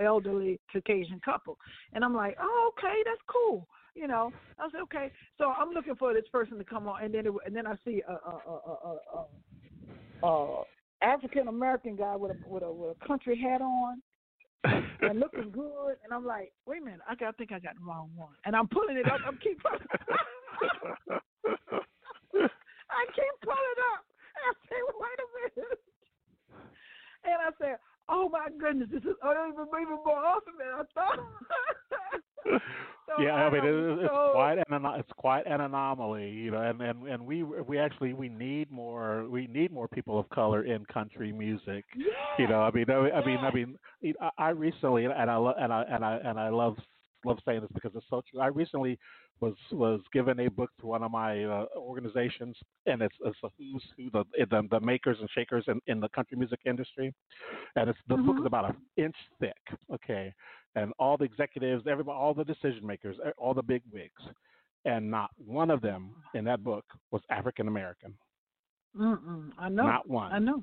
a 0.00 0.04
elderly 0.04 0.60
Caucasian 0.72 1.20
couple, 1.24 1.58
and 1.92 2.04
I'm 2.04 2.14
like, 2.14 2.36
oh, 2.40 2.72
okay, 2.76 2.94
that's 3.04 3.20
cool. 3.26 3.66
You 3.94 4.06
know, 4.06 4.32
I 4.58 4.68
said, 4.70 4.80
okay. 4.82 5.10
So 5.38 5.52
I'm 5.58 5.70
looking 5.70 5.94
for 5.94 6.12
this 6.12 6.28
person 6.30 6.58
to 6.58 6.64
come 6.64 6.86
on, 6.88 7.02
and 7.02 7.14
then 7.14 7.26
it, 7.26 7.32
and 7.46 7.56
then 7.56 7.66
I 7.66 7.74
see 7.84 8.02
a 8.06 8.12
a 8.12 8.40
a 8.46 8.98
a, 10.22 10.26
a, 10.26 10.26
a 10.26 10.64
African 11.02 11.48
American 11.48 11.96
guy 11.96 12.16
with 12.16 12.32
a 12.32 12.36
with 12.48 12.62
a 12.62 12.72
with 12.72 12.96
a 13.00 13.06
country 13.06 13.38
hat 13.38 13.60
on 13.60 14.02
and 14.64 15.20
looking 15.20 15.50
good, 15.50 15.96
and 16.02 16.12
I'm 16.12 16.24
like, 16.24 16.52
wait 16.66 16.82
a 16.82 16.84
minute, 16.84 17.00
I 17.08 17.14
got 17.14 17.36
think 17.36 17.52
I 17.52 17.58
got 17.58 17.76
the 17.78 17.84
wrong 17.84 18.10
one, 18.16 18.34
and 18.44 18.56
I'm 18.56 18.68
pulling 18.68 18.96
it 18.96 19.06
up. 19.06 19.20
I'm 19.26 19.38
keep 19.38 19.62
pulling. 19.62 19.86
I 22.90 23.04
keep 23.14 23.34
pulling 23.42 23.80
up, 23.94 24.04
and 24.34 24.44
I 24.46 24.52
say, 24.68 24.80
wait 24.98 25.20
a 25.20 25.26
minute, 25.36 25.80
and 27.24 27.38
I 27.42 27.50
said, 27.60 27.76
oh 28.08 28.28
my 28.28 28.48
goodness, 28.58 28.88
this 28.90 29.02
is 29.02 29.08
is 29.08 29.18
even 29.18 29.98
more 30.04 30.24
awesome 30.24 30.56
than 30.58 30.68
I 30.74 30.82
thought. 30.94 31.18
So 33.06 33.22
yeah, 33.22 33.34
I 33.34 33.50
mean 33.50 33.64
it, 33.64 34.02
it's 34.02 34.10
so- 34.12 34.30
quite 34.32 34.58
an 34.58 34.84
it's 34.98 35.12
quite 35.16 35.46
an 35.46 35.60
anomaly, 35.60 36.28
you 36.28 36.50
know, 36.50 36.60
and 36.60 36.80
and 36.80 37.06
and 37.06 37.24
we 37.24 37.44
we 37.44 37.78
actually 37.78 38.14
we 38.14 38.28
need 38.28 38.68
more 38.70 39.28
we 39.30 39.46
need 39.46 39.70
more 39.72 39.86
people 39.86 40.18
of 40.18 40.28
color 40.30 40.64
in 40.64 40.84
country 40.86 41.32
music. 41.32 41.84
You 42.38 42.48
know, 42.48 42.62
I 42.62 42.72
mean, 42.72 42.90
I, 42.90 42.94
I 43.12 43.24
mean, 43.24 43.38
I 43.38 43.52
mean, 43.54 43.78
you 44.00 44.14
know, 44.20 44.30
I 44.36 44.46
I 44.46 44.48
recently 44.50 45.04
and 45.04 45.30
I 45.30 45.36
lo- 45.36 45.54
and 45.56 45.72
I 45.72 45.82
and 45.88 46.04
I 46.04 46.16
and 46.24 46.40
I 46.40 46.48
love 46.48 46.76
love 47.24 47.38
saying 47.44 47.60
this 47.60 47.70
because 47.74 47.92
it's 47.94 48.06
so 48.08 48.22
true. 48.30 48.40
I 48.40 48.48
recently 48.48 48.98
was 49.40 49.54
was 49.72 50.00
given 50.12 50.40
a 50.40 50.48
book 50.48 50.70
to 50.80 50.86
one 50.86 51.02
of 51.02 51.10
my 51.10 51.44
uh, 51.44 51.66
organizations, 51.76 52.56
and 52.86 53.02
it's 53.02 53.16
it's 53.24 53.38
a 53.44 53.48
who's 53.58 53.82
who 53.96 54.10
the 54.10 54.24
the, 54.50 54.68
the 54.70 54.80
makers 54.80 55.18
and 55.20 55.28
shakers 55.30 55.64
in, 55.68 55.80
in 55.86 56.00
the 56.00 56.08
country 56.10 56.36
music 56.36 56.60
industry, 56.64 57.12
and 57.76 57.90
it's 57.90 57.98
the 58.08 58.16
book 58.16 58.36
is 58.36 58.42
Mhm. 58.42 58.46
about 58.46 58.70
an 58.70 58.76
inch 58.96 59.16
thick. 59.40 59.56
Okay, 59.92 60.32
and 60.74 60.92
all 60.98 61.16
the 61.16 61.24
executives, 61.24 61.86
everybody, 61.86 62.16
all 62.16 62.34
the 62.34 62.44
decision 62.44 62.86
makers, 62.86 63.16
all 63.38 63.54
the 63.54 63.62
big 63.62 63.82
wigs, 63.92 64.22
and 64.84 65.10
not 65.10 65.30
one 65.36 65.70
of 65.70 65.80
them 65.80 66.14
in 66.34 66.44
that 66.44 66.62
book 66.62 66.84
was 67.10 67.22
African 67.30 67.68
American. 67.68 68.16
I 68.98 69.68
know. 69.68 69.82
Not 69.82 70.08
one. 70.08 70.32
I 70.32 70.38
know. 70.38 70.62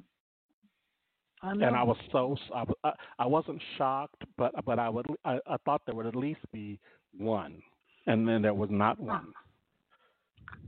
I 1.44 1.54
know. 1.54 1.68
and 1.68 1.76
I 1.76 1.84
was 1.84 1.98
so 2.12 2.38
I, 2.56 2.64
uh, 2.86 2.92
I 3.20 3.28
wasn't 3.28 3.62
shocked, 3.78 4.24
but 4.38 4.54
but 4.66 4.80
I 4.80 4.90
would 4.90 5.06
I, 5.26 5.40
I 5.46 5.58
thought 5.66 5.82
there 5.86 5.94
would 5.94 6.06
at 6.06 6.16
least 6.16 6.40
be 6.54 6.80
one, 7.18 7.62
and 8.08 8.28
then 8.28 8.42
there 8.42 8.54
was 8.54 8.70
not 8.72 8.98
one. 8.98 9.34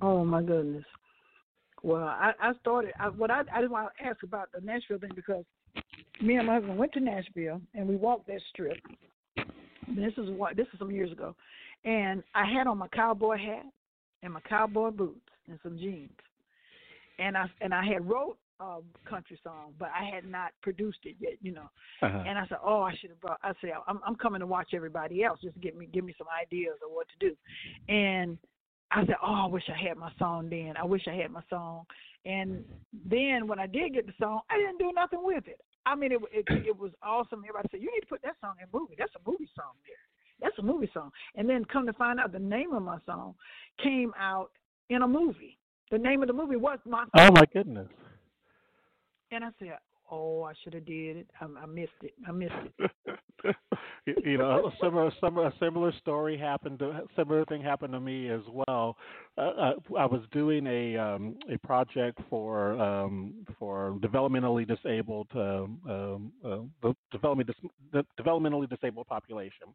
Oh 0.01 0.25
my 0.25 0.41
goodness. 0.41 0.83
Well, 1.81 2.03
I, 2.03 2.33
I 2.41 2.51
started. 2.59 2.91
I, 2.99 3.07
what 3.07 3.31
I 3.31 3.43
I 3.53 3.61
just 3.61 3.71
want 3.71 3.89
to 3.97 4.05
ask 4.05 4.21
about 4.23 4.49
the 4.53 4.59
Nashville 4.59 4.99
thing 4.99 5.11
because 5.15 5.45
me 6.21 6.35
and 6.35 6.47
my 6.47 6.55
husband 6.55 6.77
went 6.77 6.91
to 6.93 6.99
Nashville 6.99 7.61
and 7.73 7.87
we 7.87 7.95
walked 7.95 8.27
that 8.27 8.41
strip. 8.51 8.77
This 9.95 10.13
is 10.17 10.29
what 10.31 10.57
this 10.57 10.67
is 10.73 10.79
some 10.79 10.91
years 10.91 11.11
ago, 11.11 11.35
and 11.85 12.21
I 12.33 12.45
had 12.51 12.67
on 12.67 12.79
my 12.79 12.89
cowboy 12.89 13.37
hat 13.37 13.65
and 14.23 14.33
my 14.33 14.41
cowboy 14.41 14.89
boots 14.89 15.21
and 15.47 15.57
some 15.63 15.77
jeans, 15.77 16.09
and 17.17 17.37
I 17.37 17.45
and 17.61 17.73
I 17.73 17.85
had 17.85 18.09
wrote 18.09 18.37
a 18.59 18.79
country 19.09 19.39
song, 19.43 19.73
but 19.77 19.89
I 19.89 20.05
had 20.05 20.25
not 20.25 20.51
produced 20.61 20.99
it 21.03 21.15
yet, 21.19 21.33
you 21.41 21.51
know. 21.51 21.69
Uh-huh. 22.01 22.23
And 22.25 22.37
I 22.37 22.47
said, 22.47 22.57
"Oh, 22.63 22.81
I 22.81 22.95
should 22.95 23.09
have 23.09 23.19
brought." 23.19 23.39
I 23.43 23.53
said, 23.61 23.71
"I'm 23.87 23.99
I'm 24.05 24.15
coming 24.15 24.39
to 24.39 24.47
watch 24.47 24.69
everybody 24.73 25.23
else, 25.23 25.39
just 25.41 25.59
give 25.61 25.75
me 25.75 25.87
give 25.91 26.05
me 26.05 26.15
some 26.17 26.27
ideas 26.41 26.75
of 26.83 26.91
what 26.91 27.07
to 27.09 27.29
do." 27.29 27.35
And 27.89 28.37
I 28.91 29.05
said, 29.05 29.15
"Oh, 29.21 29.45
I 29.45 29.47
wish 29.47 29.63
I 29.69 29.87
had 29.87 29.97
my 29.97 30.11
song 30.17 30.49
then. 30.49 30.73
I 30.77 30.85
wish 30.85 31.03
I 31.07 31.15
had 31.15 31.31
my 31.31 31.41
song." 31.49 31.83
And 32.25 32.63
then 33.07 33.47
when 33.47 33.59
I 33.59 33.67
did 33.67 33.93
get 33.93 34.07
the 34.07 34.13
song, 34.19 34.41
I 34.49 34.57
didn't 34.57 34.79
do 34.79 34.91
nothing 34.95 35.19
with 35.21 35.47
it. 35.47 35.59
I 35.85 35.95
mean, 35.95 36.11
it 36.11 36.21
it, 36.31 36.45
it 36.67 36.77
was 36.77 36.91
awesome. 37.03 37.39
Everybody 37.39 37.67
said, 37.71 37.81
"You 37.81 37.91
need 37.91 38.01
to 38.01 38.07
put 38.07 38.21
that 38.23 38.35
song 38.41 38.55
in 38.59 38.67
a 38.71 38.77
movie. 38.77 38.95
That's 38.97 39.13
a 39.15 39.29
movie 39.29 39.49
song 39.55 39.73
there. 39.85 39.95
That's 40.41 40.57
a 40.59 40.63
movie 40.63 40.89
song." 40.93 41.11
And 41.35 41.49
then 41.49 41.65
come 41.65 41.85
to 41.85 41.93
find 41.93 42.19
out, 42.19 42.31
the 42.31 42.39
name 42.39 42.73
of 42.73 42.83
my 42.83 42.99
song 43.05 43.35
came 43.83 44.13
out 44.19 44.51
in 44.89 45.01
a 45.01 45.07
movie. 45.07 45.57
The 45.91 45.97
name 45.97 46.21
of 46.23 46.27
the 46.27 46.33
movie 46.33 46.55
was 46.55 46.79
my 46.85 47.03
song. 47.03 47.09
Oh 47.17 47.31
my 47.31 47.45
goodness. 47.53 47.87
And 49.31 49.43
I 49.43 49.49
said, 49.59 49.77
"Oh, 50.11 50.43
I 50.43 50.53
should 50.63 50.73
have 50.73 50.85
did 50.85 51.17
it. 51.17 51.27
I, 51.41 51.45
I 51.45 51.65
missed 51.65 51.91
it. 52.03 52.13
I 52.27 52.31
missed 52.31 52.53
it." 52.79 52.91
you 54.05 54.15
you 54.23 54.37
know, 54.37 54.67
a 54.67 54.71
similar, 54.81 55.11
similar, 55.21 55.47
a 55.47 55.53
similar 55.59 55.91
story 55.99 56.37
happened. 56.37 56.79
To, 56.79 57.01
similar 57.15 57.43
thing 57.45 57.61
happened 57.61 57.93
to 57.93 57.99
me 57.99 58.29
as 58.29 58.41
well. 58.51 58.97
Uh, 59.37 59.41
uh, 59.41 59.73
I 59.97 60.05
was 60.05 60.21
doing 60.31 60.65
a 60.67 60.95
um, 60.97 61.35
a 61.51 61.57
project 61.59 62.19
for 62.29 62.79
um, 62.81 63.45
for 63.59 63.97
developmentally 64.01 64.67
disabled, 64.67 65.27
um, 65.35 65.79
um, 65.89 66.31
uh, 66.43 66.57
the 66.87 66.95
development 67.11 67.49
the 67.91 68.05
developmentally 68.19 68.69
disabled 68.69 69.07
population, 69.07 69.67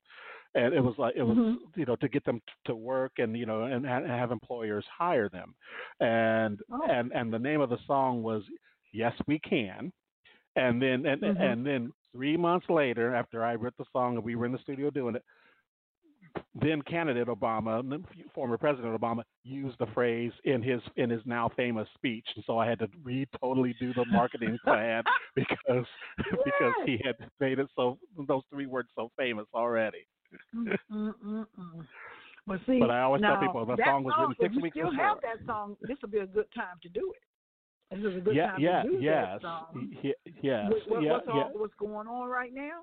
and 0.55 0.73
it 0.75 0.81
was 0.81 0.95
like 0.99 1.15
it 1.17 1.23
was 1.23 1.37
Mhm. 1.37 1.57
you 1.77 1.87
know 1.87 1.97
to 1.97 2.09
get 2.09 2.25
them 2.25 2.37
t- 2.47 2.53
to 2.67 2.75
work 2.75 3.13
and 3.19 3.37
you 3.37 3.47
know 3.47 3.65
and, 3.65 3.85
ha- 3.87 3.99
and 3.99 4.07
have 4.11 4.31
employers 4.33 4.85
hire 4.97 5.29
them, 5.29 5.55
and 6.01 6.61
Oh. 6.73 6.83
and 6.89 7.13
and 7.13 7.33
the 7.33 7.39
name 7.39 7.61
of 7.61 7.69
the 7.71 7.79
song 7.87 8.23
was 8.23 8.43
Yes 8.93 9.15
We 9.27 9.39
Can 9.41 9.93
and 10.57 10.81
then 10.83 11.07
and 11.07 11.23
Mhm. 11.23 11.41
and 11.41 11.67
then 11.67 11.93
three 12.13 12.37
months 12.37 12.69
later, 12.69 13.15
after 13.15 13.45
I 13.45 13.55
wrote 13.55 13.77
the 13.79 13.85
song 13.93 14.17
and 14.17 14.25
we 14.25 14.35
were 14.35 14.47
in 14.47 14.53
the 14.53 14.59
studio 14.59 14.91
doing 14.91 15.15
it, 15.15 15.25
then 16.55 16.83
candidate 16.83 17.29
Obama, 17.29 18.05
former 18.35 18.59
President 18.59 19.01
Obama, 19.01 19.23
used 19.45 19.79
the 19.79 19.87
phrase 19.89 20.33
in 20.45 20.61
his 20.63 20.83
in 20.97 21.09
his 21.09 21.25
now 21.25 21.49
famous 21.51 21.89
speech, 21.95 22.27
and 22.35 22.45
so 22.45 22.59
I 22.59 22.67
had 22.67 22.79
to 22.81 22.89
re 23.03 23.27
totally 23.41 23.75
do 23.75 23.93
the 23.95 24.05
marketing 24.07 24.59
plan 24.65 25.05
because 25.37 25.87
because 26.45 26.75
he 26.85 26.99
had 27.05 27.17
made 27.39 27.59
it 27.59 27.69
so 27.77 27.99
those 28.27 28.43
three 28.51 28.67
words 28.67 28.91
so 28.97 29.11
famous 29.17 29.47
already. 29.55 30.05
But 32.47 32.61
see, 32.67 32.81
But 32.81 32.91
I 32.91 33.03
always 33.03 33.23
tell 33.23 33.37
people, 33.37 33.65
the 33.65 33.77
that 33.77 33.85
song 33.87 34.03
was 34.03 34.15
written 34.19 34.33
if 34.33 34.39
six 34.41 34.57
you 34.57 34.63
weeks 34.63 34.75
still 34.77 34.91
before. 34.91 35.07
have 35.07 35.21
that 35.23 35.47
song, 35.47 35.77
this 35.83 35.97
would 36.03 36.11
be 36.11 36.19
a 36.19 36.27
good 36.27 36.51
time 36.53 36.79
to 36.83 36.89
do 36.89 37.13
it. 37.15 37.23
This 37.91 37.99
is 37.99 38.17
a 38.17 38.21
good 38.21 38.37
yeah, 38.37 38.53
time 38.53 38.61
yeah, 38.61 38.83
to 38.83 38.89
do 38.89 38.99
yes, 39.01 39.27
that 39.27 39.43
song. 39.43 39.91
y- 40.05 40.13
yes, 40.43 40.71
With 40.71 40.83
what, 40.87 41.03
yeah, 41.03 41.13
what's, 41.13 41.29
all, 41.29 41.37
yeah. 41.37 41.45
what's 41.53 41.75
going 41.75 42.07
on 42.07 42.29
right 42.29 42.55
now? 42.55 42.83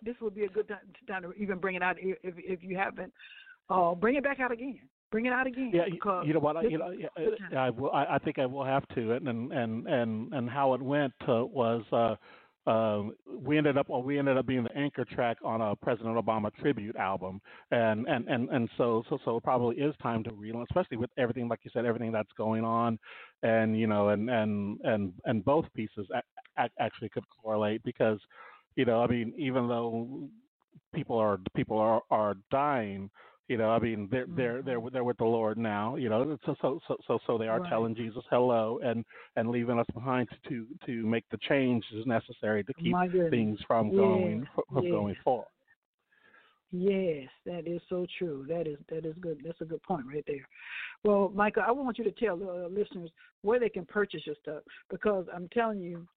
This 0.00 0.14
would 0.20 0.34
be 0.34 0.44
a 0.44 0.48
good 0.48 0.68
time, 1.08 1.22
to 1.22 1.32
even 1.32 1.58
bring 1.58 1.74
it 1.74 1.82
out 1.82 1.96
if 1.98 2.16
if, 2.22 2.62
you 2.62 2.76
haven't. 2.76 3.12
Uh, 3.68 3.94
bring 3.94 4.14
it 4.14 4.22
back 4.22 4.38
out 4.38 4.52
again. 4.52 4.78
Bring 5.10 5.26
it 5.26 5.32
out 5.32 5.46
again. 5.46 5.70
Yeah, 5.72 5.84
because 5.90 6.26
you 6.26 6.34
know 6.34 6.40
what? 6.40 6.56
I, 6.56 6.62
you 6.62 6.78
know, 6.78 6.90
yeah. 6.90 7.08
I, 7.58 7.70
will, 7.70 7.90
I, 7.90 8.04
I 8.14 8.18
think 8.18 8.38
I 8.38 8.46
will 8.46 8.64
have 8.64 8.86
to. 8.94 9.12
And 9.12 9.26
and 9.26 9.86
and 9.88 10.32
and 10.32 10.50
how 10.50 10.74
it 10.74 10.82
went 10.82 11.14
uh, 11.22 11.44
was 11.46 11.82
uh, 11.90 12.14
um, 12.66 13.12
we 13.28 13.58
ended 13.58 13.76
up 13.76 13.88
well, 13.88 14.02
we 14.02 14.18
ended 14.18 14.38
up 14.38 14.46
being 14.46 14.64
the 14.64 14.76
anchor 14.76 15.04
track 15.04 15.36
on 15.44 15.60
a 15.60 15.76
President 15.76 16.16
Obama 16.16 16.54
tribute 16.54 16.96
album, 16.96 17.40
and 17.70 18.06
and 18.08 18.26
and 18.28 18.48
and 18.48 18.70
so 18.78 19.02
so 19.08 19.18
so 19.24 19.36
it 19.36 19.42
probably 19.42 19.76
is 19.76 19.94
time 20.02 20.24
to 20.24 20.30
relaunch, 20.30 20.66
especially 20.70 20.96
with 20.96 21.10
everything 21.18 21.48
like 21.48 21.60
you 21.62 21.70
said, 21.74 21.84
everything 21.84 22.12
that's 22.12 22.32
going 22.38 22.64
on, 22.64 22.98
and 23.42 23.78
you 23.78 23.86
know, 23.86 24.08
and 24.10 24.30
and 24.30 24.80
and 24.84 25.12
and 25.26 25.44
both 25.44 25.66
pieces 25.74 26.06
actually 26.78 27.08
could 27.10 27.24
correlate 27.42 27.82
because, 27.84 28.18
you 28.76 28.84
know, 28.84 29.02
I 29.02 29.08
mean, 29.08 29.34
even 29.36 29.68
though 29.68 30.28
people 30.94 31.18
are 31.18 31.38
people 31.54 31.78
are 31.78 32.02
are 32.10 32.36
dying. 32.50 33.10
You 33.48 33.58
know, 33.58 33.68
I 33.70 33.78
mean, 33.78 34.08
they're 34.10 34.26
they're 34.26 34.62
they're 34.62 34.80
they're 34.90 35.04
with 35.04 35.18
the 35.18 35.24
Lord 35.24 35.58
now. 35.58 35.96
You 35.96 36.08
know, 36.08 36.38
so 36.46 36.56
so 36.62 36.80
so 37.06 37.18
so, 37.26 37.36
they 37.36 37.48
are 37.48 37.60
Right. 37.60 37.68
telling 37.68 37.94
Jesus 37.94 38.24
hello 38.30 38.80
and 38.82 39.04
and 39.36 39.50
leaving 39.50 39.78
us 39.78 39.86
behind 39.92 40.28
to 40.48 40.66
to 40.86 40.92
make 41.06 41.24
the 41.30 41.38
changes 41.48 42.06
necessary 42.06 42.64
to 42.64 42.74
keep 42.74 42.96
things 43.30 43.58
from 43.66 43.90
Yeah, 43.90 43.96
going 43.96 44.46
from 44.54 44.82
yeah. 44.82 44.90
going 44.90 45.16
forward. 45.22 45.48
Yes, 46.72 47.28
that 47.44 47.68
is 47.68 47.82
so 47.88 48.06
true. 48.18 48.46
That 48.48 48.66
is 48.66 48.78
that 48.88 49.04
is 49.04 49.14
good. 49.20 49.42
That's 49.44 49.60
a 49.60 49.66
good 49.66 49.82
point 49.82 50.06
right 50.06 50.24
there. 50.26 50.48
Well, 51.04 51.30
Michael, 51.34 51.64
I 51.66 51.70
want 51.70 51.98
you 51.98 52.04
to 52.04 52.12
tell 52.12 52.38
the 52.38 52.64
uh, 52.64 52.68
listeners 52.68 53.10
where 53.42 53.60
they 53.60 53.68
can 53.68 53.84
purchase 53.84 54.22
your 54.24 54.36
stuff 54.42 54.62
because 54.90 55.26
I'm 55.32 55.48
telling 55.48 55.80
you, 55.80 56.08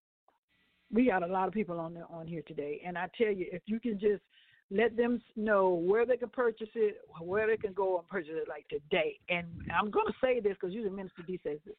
we 0.93 1.07
got 1.07 1.23
a 1.23 1.27
lot 1.27 1.49
of 1.49 1.53
people 1.53 1.77
on 1.77 1.93
there, 1.93 2.05
on 2.09 2.25
here 2.25 2.41
today, 2.47 2.81
and 2.85 2.97
I 2.97 3.09
tell 3.17 3.33
you, 3.33 3.47
if 3.51 3.63
you 3.65 3.81
can 3.81 3.99
just 3.99 4.23
let 4.69 4.97
them 4.97 5.21
know 5.35 5.69
where 5.69 6.05
they 6.05 6.17
can 6.17 6.29
purchase 6.29 6.67
it, 6.75 6.97
where 7.21 7.47
they 7.47 7.57
can 7.57 7.73
go 7.73 7.97
and 7.97 8.07
purchase 8.07 8.33
it, 8.33 8.49
like 8.49 8.67
today. 8.67 9.17
And 9.29 9.47
I'm 9.73 9.89
going 9.91 10.07
to 10.07 10.13
say 10.21 10.39
this 10.39 10.53
because 10.59 10.73
usually 10.73 10.95
Minister 10.95 11.23
D 11.25 11.39
says 11.43 11.59
this: 11.65 11.75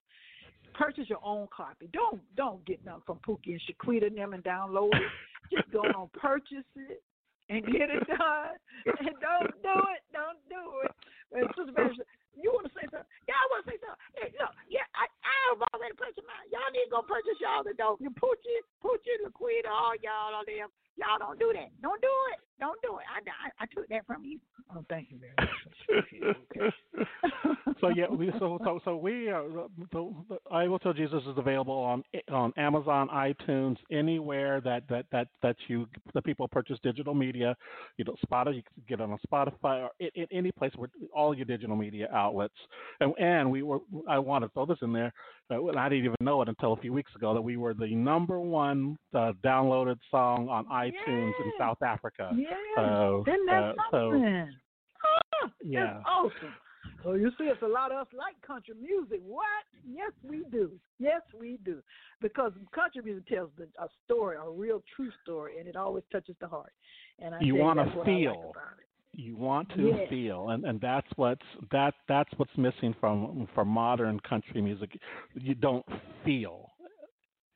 purchase 0.74 1.08
your 1.08 1.22
own 1.22 1.48
copy. 1.54 1.88
Don't 1.92 2.20
don't 2.36 2.64
get 2.64 2.84
nothing 2.84 3.02
from 3.06 3.18
Pookie 3.26 3.52
and 3.52 3.62
Shaquita 3.68 4.06
and 4.06 4.16
them 4.16 4.32
and 4.32 4.44
download 4.44 4.94
it. 4.94 5.12
Just 5.52 5.70
go 5.72 5.80
on, 5.80 6.08
purchase 6.14 6.64
it 6.76 7.02
and 7.48 7.64
get 7.66 7.90
it 7.90 8.06
done. 8.08 8.56
And 8.88 9.16
don't 9.20 9.52
do 9.60 9.76
it. 9.90 10.02
Don't 10.14 10.40
do 10.48 10.62
it. 10.86 10.92
And 11.34 11.44
Sister 11.52 11.74
Mary, 11.74 11.92
you 12.38 12.48
want 12.54 12.70
to 12.70 12.72
say 12.72 12.86
something? 12.88 13.10
Y'all 13.26 13.48
want 13.52 13.66
to 13.66 13.74
say 13.74 13.78
something. 13.82 14.00
Hey, 14.16 14.30
look, 14.38 14.54
yeah, 14.70 14.86
I, 14.94 15.10
I 15.10 15.34
have 15.50 15.60
already 15.74 15.98
purchased 15.98 16.24
mine. 16.24 16.46
Y'all 16.48 16.72
need 16.72 16.88
to 16.88 16.94
go 16.94 17.02
purchase 17.04 17.36
y'all 17.42 17.66
the 17.66 17.74
dope. 17.74 18.00
You 18.00 18.14
Poochie, 18.14 18.62
Poochie, 18.80 19.18
Laquita, 19.26 19.68
all 19.68 19.98
y'all 20.00 20.38
on 20.38 20.46
them. 20.46 20.70
Y'all 20.98 21.18
don't 21.18 21.38
do 21.38 21.52
that. 21.54 21.70
Don't 21.80 22.00
do 22.02 22.08
it. 22.32 22.40
Don't 22.60 22.80
do 22.82 22.98
it. 22.98 23.04
I, 23.06 23.20
I, 23.46 23.64
I 23.64 23.66
took 23.72 23.88
that 23.88 24.04
from 24.06 24.24
you. 24.24 24.40
Oh, 24.74 24.84
thank 24.90 25.08
you 25.10 25.18
very 25.18 25.32
much. 25.38 26.36
okay. 26.52 26.74
so 27.80 27.88
yeah, 27.88 28.06
we 28.10 28.30
so 28.38 28.58
so 28.64 28.80
so 28.84 28.96
we 28.96 29.30
uh, 29.30 29.42
the, 29.92 30.12
the, 30.28 30.38
I 30.50 30.66
will 30.66 30.78
tell 30.78 30.92
Jesus 30.92 31.22
is 31.22 31.38
available 31.38 31.74
on 31.74 32.02
on 32.30 32.52
Amazon, 32.56 33.08
iTunes, 33.08 33.76
anywhere 33.90 34.60
that 34.60 34.82
that 34.88 35.06
that 35.12 35.28
that 35.42 35.56
you 35.68 35.86
the 36.14 36.20
people 36.20 36.48
purchase 36.48 36.78
digital 36.82 37.14
media. 37.14 37.56
You 37.96 38.04
know, 38.04 38.16
Spotify 38.26 38.56
you 38.56 38.62
can 38.62 38.82
get 38.88 39.00
it 39.00 39.04
on 39.04 39.18
Spotify 39.30 39.84
or 39.84 39.90
in, 40.00 40.10
in 40.16 40.26
any 40.32 40.52
place 40.52 40.72
where 40.76 40.90
all 41.14 41.34
your 41.34 41.46
digital 41.46 41.76
media 41.76 42.08
outlets. 42.12 42.54
And 43.00 43.14
and 43.18 43.50
we 43.50 43.62
were 43.62 43.78
I 44.08 44.18
want 44.18 44.44
to 44.44 44.50
throw 44.50 44.66
this 44.66 44.78
in 44.82 44.92
there. 44.92 45.12
Uh, 45.50 45.64
and 45.66 45.78
I 45.78 45.88
didn't 45.88 46.04
even 46.04 46.16
know 46.20 46.42
it 46.42 46.48
until 46.48 46.72
a 46.74 46.76
few 46.76 46.92
weeks 46.92 47.14
ago 47.14 47.32
that 47.34 47.40
we 47.40 47.56
were 47.56 47.74
the 47.74 47.94
number 47.94 48.38
one 48.40 48.96
uh, 49.14 49.32
downloaded 49.44 49.96
song 50.10 50.48
on 50.48 50.66
iTunes 50.66 51.32
in 51.42 51.52
South 51.58 51.80
Africa. 51.82 52.30
Yeah. 52.36 52.48
So, 52.76 53.24
Isn't 53.26 53.46
that 53.46 53.62
uh, 53.62 53.72
so 53.90 54.10
something? 54.12 54.54
Ah, 55.42 55.50
Yeah. 55.64 55.84
That's 55.84 56.04
awesome. 56.06 56.54
So 57.04 57.12
you 57.14 57.30
see, 57.38 57.44
it's 57.44 57.62
a 57.62 57.66
lot 57.66 57.92
of 57.92 57.98
us 57.98 58.06
like 58.12 58.34
country 58.46 58.74
music. 58.80 59.20
What? 59.24 59.44
Yes, 59.88 60.10
we 60.22 60.44
do. 60.50 60.72
Yes, 60.98 61.22
we 61.38 61.58
do. 61.64 61.82
Because 62.20 62.52
country 62.74 63.02
music 63.04 63.26
tells 63.28 63.50
the, 63.56 63.64
a 63.82 63.88
story, 64.04 64.36
a 64.36 64.50
real 64.50 64.82
true 64.96 65.10
story, 65.22 65.58
and 65.58 65.68
it 65.68 65.76
always 65.76 66.04
touches 66.10 66.34
the 66.40 66.48
heart. 66.48 66.72
And 67.20 67.34
I 67.34 67.40
You 67.40 67.56
wanna 67.56 67.84
that's 67.84 67.96
what 67.96 68.08
I 68.08 68.10
like 68.10 68.20
feel. 68.20 68.32
about 68.50 68.78
it. 68.80 68.88
You 69.18 69.36
want 69.36 69.68
to 69.70 69.90
Yes. 69.90 70.08
feel 70.08 70.50
and 70.50 70.64
and 70.64 70.80
that's 70.80 71.08
what's 71.16 71.42
that 71.72 71.92
that's 72.06 72.30
what's 72.36 72.56
missing 72.56 72.94
from 73.00 73.48
from 73.54 73.66
modern 73.66 74.20
country 74.20 74.62
music 74.62 74.90
you 75.34 75.54
don't 75.56 75.84
feel 76.24 76.70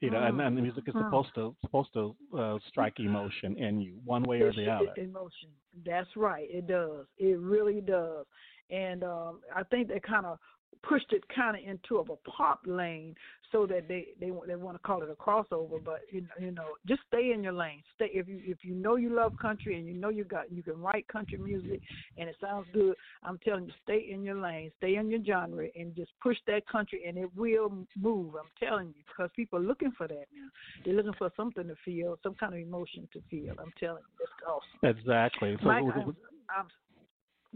you 0.00 0.10
know 0.10 0.22
and, 0.24 0.40
and 0.40 0.58
the 0.58 0.62
music 0.62 0.84
is 0.88 0.94
Mm. 0.94 1.04
supposed 1.04 1.32
to 1.36 1.54
supposed 1.60 1.92
to 1.94 2.16
uh, 2.36 2.58
strike 2.68 2.98
emotion 2.98 3.56
in 3.56 3.80
you 3.80 3.94
one 4.04 4.24
way 4.24 4.40
or 4.40 4.52
the 4.52 4.68
other 4.68 4.92
Emotion. 4.96 5.50
That's 5.86 6.08
right. 6.16 6.48
It 6.50 6.66
does. 6.66 7.06
It 7.16 7.38
really 7.38 7.80
does. 7.80 8.26
And 8.70 9.04
um, 9.04 9.40
I 9.54 9.62
think 9.62 9.88
that 9.88 10.02
kind 10.02 10.26
of 10.26 10.38
pushed 10.82 11.12
it 11.12 11.22
kind 11.34 11.56
of 11.56 11.62
into 11.64 11.98
of 11.98 12.10
a 12.10 12.16
pop 12.30 12.60
lane 12.66 13.14
so 13.50 13.66
that 13.66 13.86
they 13.88 14.08
they 14.18 14.30
they 14.46 14.56
want 14.56 14.76
to 14.76 14.82
call 14.82 15.02
it 15.02 15.10
a 15.10 15.14
crossover 15.14 15.82
but 15.84 16.00
you 16.10 16.22
know, 16.22 16.28
you 16.40 16.50
know 16.50 16.68
just 16.86 17.00
stay 17.08 17.32
in 17.32 17.42
your 17.42 17.52
lane. 17.52 17.82
Stay 17.94 18.10
if 18.12 18.26
you 18.28 18.40
if 18.44 18.58
you 18.62 18.74
know 18.74 18.96
you 18.96 19.14
love 19.14 19.32
country 19.40 19.76
and 19.78 19.86
you 19.86 19.94
know 19.94 20.08
you 20.08 20.24
got 20.24 20.50
you 20.50 20.62
can 20.62 20.80
write 20.80 21.06
country 21.08 21.38
music 21.38 21.80
and 22.18 22.28
it 22.28 22.36
sounds 22.40 22.66
good 22.72 22.94
i'm 23.22 23.38
telling 23.38 23.66
you 23.66 23.72
stay 23.82 24.08
in 24.10 24.22
your 24.22 24.36
lane 24.36 24.70
stay 24.78 24.96
in 24.96 25.10
your 25.10 25.22
genre 25.24 25.66
and 25.76 25.94
just 25.94 26.10
push 26.22 26.36
that 26.46 26.66
country 26.66 27.02
and 27.06 27.16
it 27.18 27.28
will 27.36 27.70
move 28.00 28.34
i'm 28.34 28.66
telling 28.66 28.88
you 28.88 29.02
because 29.06 29.30
people 29.36 29.58
are 29.58 29.62
looking 29.62 29.92
for 29.96 30.08
that 30.08 30.26
now. 30.34 30.48
They're 30.84 30.94
looking 30.94 31.14
for 31.18 31.30
something 31.36 31.66
to 31.66 31.74
feel 31.84 32.18
some 32.22 32.34
kind 32.34 32.54
of 32.54 32.60
emotion 32.60 33.08
to 33.12 33.22
feel 33.30 33.54
i'm 33.58 33.72
telling 33.78 34.02
you 34.02 34.12
that's 34.18 34.32
awesome. 34.46 34.98
Exactly. 34.98 35.56
So, 35.60 35.66
Mike, 35.66 35.84
I'm, 35.94 36.16
I'm, 36.56 36.66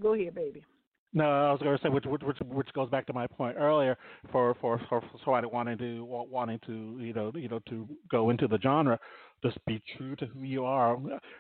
go 0.00 0.14
ahead 0.14 0.34
baby 0.34 0.64
no, 1.12 1.24
I 1.24 1.52
was 1.52 1.60
going 1.62 1.76
to 1.76 1.82
say, 1.82 1.88
which, 1.88 2.04
which 2.04 2.22
which 2.22 2.38
which 2.40 2.72
goes 2.74 2.90
back 2.90 3.06
to 3.06 3.12
my 3.12 3.26
point 3.26 3.56
earlier 3.58 3.96
for 4.30 4.54
for 4.60 4.80
for, 4.88 5.02
somebody 5.24 5.46
wanting 5.46 5.78
to 5.78 6.04
wanting 6.04 6.58
to 6.66 6.98
you 7.00 7.12
know 7.12 7.32
you 7.34 7.48
know 7.48 7.60
to 7.68 7.88
go 8.10 8.30
into 8.30 8.46
the 8.46 8.58
genre, 8.62 8.98
just 9.42 9.58
be 9.66 9.82
true 9.96 10.16
to 10.16 10.26
who 10.26 10.42
you 10.42 10.64
are. 10.64 10.98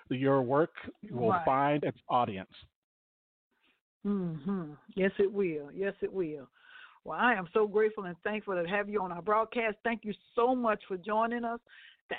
Your 0.08 0.42
work 0.42 0.72
will 1.10 1.30
Right. 1.30 1.44
find 1.44 1.84
its 1.84 1.98
audience. 2.08 2.50
hmm 4.02 4.74
Yes, 4.94 5.12
it 5.18 5.32
will. 5.32 5.70
Yes, 5.72 5.94
it 6.00 6.12
will. 6.12 6.48
Well, 7.04 7.18
I 7.18 7.34
am 7.34 7.48
so 7.52 7.66
grateful 7.68 8.04
and 8.04 8.16
thankful 8.24 8.60
to 8.60 8.68
have 8.68 8.88
you 8.88 9.00
on 9.00 9.12
our 9.12 9.22
broadcast. 9.22 9.76
Thank 9.84 10.04
you 10.04 10.14
so 10.34 10.54
much 10.54 10.82
for 10.88 10.96
joining 10.96 11.44
us. 11.44 11.60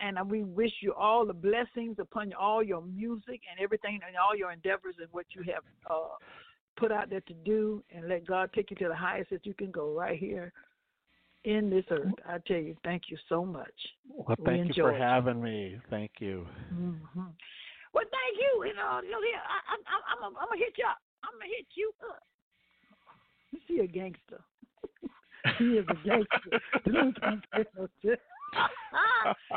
And 0.02 0.18
we 0.30 0.44
wish 0.44 0.72
you 0.82 0.94
all 0.94 1.26
the 1.26 1.34
blessings 1.34 1.98
upon 2.00 2.34
all 2.34 2.62
your 2.62 2.82
music 2.82 3.42
and 3.50 3.60
everything 3.62 4.00
and 4.06 4.16
all 4.18 4.36
your 4.36 4.52
endeavors 4.52 4.96
and 5.00 5.08
what 5.12 5.26
you 5.34 5.44
have 5.44 5.64
uh, 5.90 6.16
put 6.78 6.92
out 6.92 7.10
there 7.10 7.22
to 7.22 7.34
do. 7.46 7.84
And 7.94 8.08
let 8.08 8.26
God 8.26 8.50
take 8.54 8.72
you 8.72 8.78
to 8.78 8.88
the 8.88 8.96
highest 8.96 9.30
that 9.32 9.46
you 9.46 9.54
can 9.54 9.72
go 9.72 9.94
right 9.94 10.18
here 10.18 10.54
in 11.44 11.70
this 11.70 11.86
earth. 11.92 12.14
I 12.28 12.38
tell 12.48 12.58
you, 12.58 12.76
thank 12.84 13.04
you 13.10 13.18
so 13.30 13.46
much. 13.46 13.74
Well, 14.10 14.36
We 14.40 14.46
thank 14.46 14.78
you 14.78 14.84
for 14.84 14.94
you. 14.94 14.98
having 14.98 15.42
me. 15.42 15.78
Thank 15.90 16.12
you. 16.20 16.48
hmm 16.70 16.94
Well, 17.94 18.06
thank 18.06 18.38
you. 18.40 18.66
You 18.66 18.76
know, 18.76 19.02
look 19.04 19.24
here. 19.24 19.42
I, 19.44 19.74
I, 19.74 19.76
I'm, 19.76 20.24
I'm, 20.24 20.38
I'm 20.38 20.48
gonna 20.50 20.60
hit 20.60 20.74
you 20.78 20.86
up. 20.86 20.98
I'm 21.24 21.34
gonna 21.40 21.52
hit 21.56 21.68
you 21.76 21.92
up. 22.10 22.20
You 23.52 23.60
see 23.68 23.80
a 23.84 23.88
gangster. 23.88 24.42
he 25.58 25.78
is 25.78 25.86
a 25.90 26.08
gangster. 26.08 26.60
Don't 26.86 27.16
get 27.56 27.68
no 27.78 27.88
shit. 28.02 28.20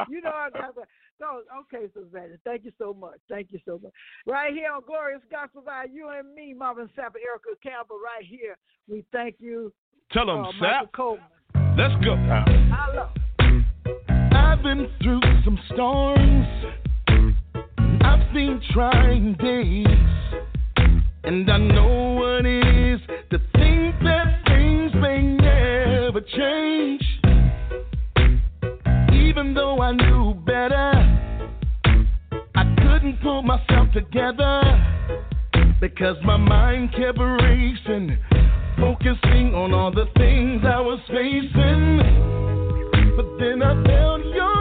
you 0.08 0.20
know 0.20 0.30
I 0.30 0.50
got 0.50 0.74
that. 0.76 0.88
So 1.20 1.42
okay, 1.60 1.86
Savannah. 1.92 2.36
Thank 2.44 2.64
you 2.64 2.72
so 2.78 2.94
much. 2.94 3.18
Thank 3.28 3.52
you 3.52 3.60
so 3.66 3.78
much. 3.82 3.92
Right 4.26 4.54
here 4.54 4.72
on 4.72 4.80
Glorious 4.86 5.20
Gospel 5.30 5.62
by 5.64 5.84
you 5.92 6.08
and 6.08 6.34
me, 6.34 6.54
Marvin 6.54 6.88
Sapp, 6.96 7.12
and 7.14 7.22
Erica 7.22 7.60
Campbell. 7.62 7.98
Right 8.02 8.24
here, 8.24 8.56
we 8.88 9.04
thank 9.12 9.36
you, 9.38 9.70
Tell 10.12 10.26
them, 10.26 10.40
uh, 10.40 10.52
Sap. 10.52 10.60
Michael 10.60 10.88
Coleman. 10.96 11.24
Let's 11.76 12.04
go. 12.04 12.16
Hello. 12.16 13.10
I've 14.32 14.62
been 14.62 14.88
through 15.02 15.20
some 15.44 15.58
storms. 15.74 16.46
I've 18.02 18.34
seen 18.34 18.60
trying 18.72 19.34
days. 19.34 19.86
And 21.22 21.50
I 21.50 21.58
know 21.58 22.14
what 22.14 22.46
it 22.46 22.94
is 22.94 23.00
together 33.92 34.62
because 35.80 36.16
my 36.24 36.36
mind 36.36 36.90
kept 36.92 37.18
racing, 37.18 38.18
focusing 38.78 39.54
on 39.54 39.72
all 39.74 39.90
the 39.90 40.06
things 40.16 40.62
I 40.64 40.80
was 40.80 41.00
facing. 41.08 41.98
But 43.16 43.38
then 43.38 43.62
I 43.62 43.74
felt 43.84 44.24
your 44.26 44.59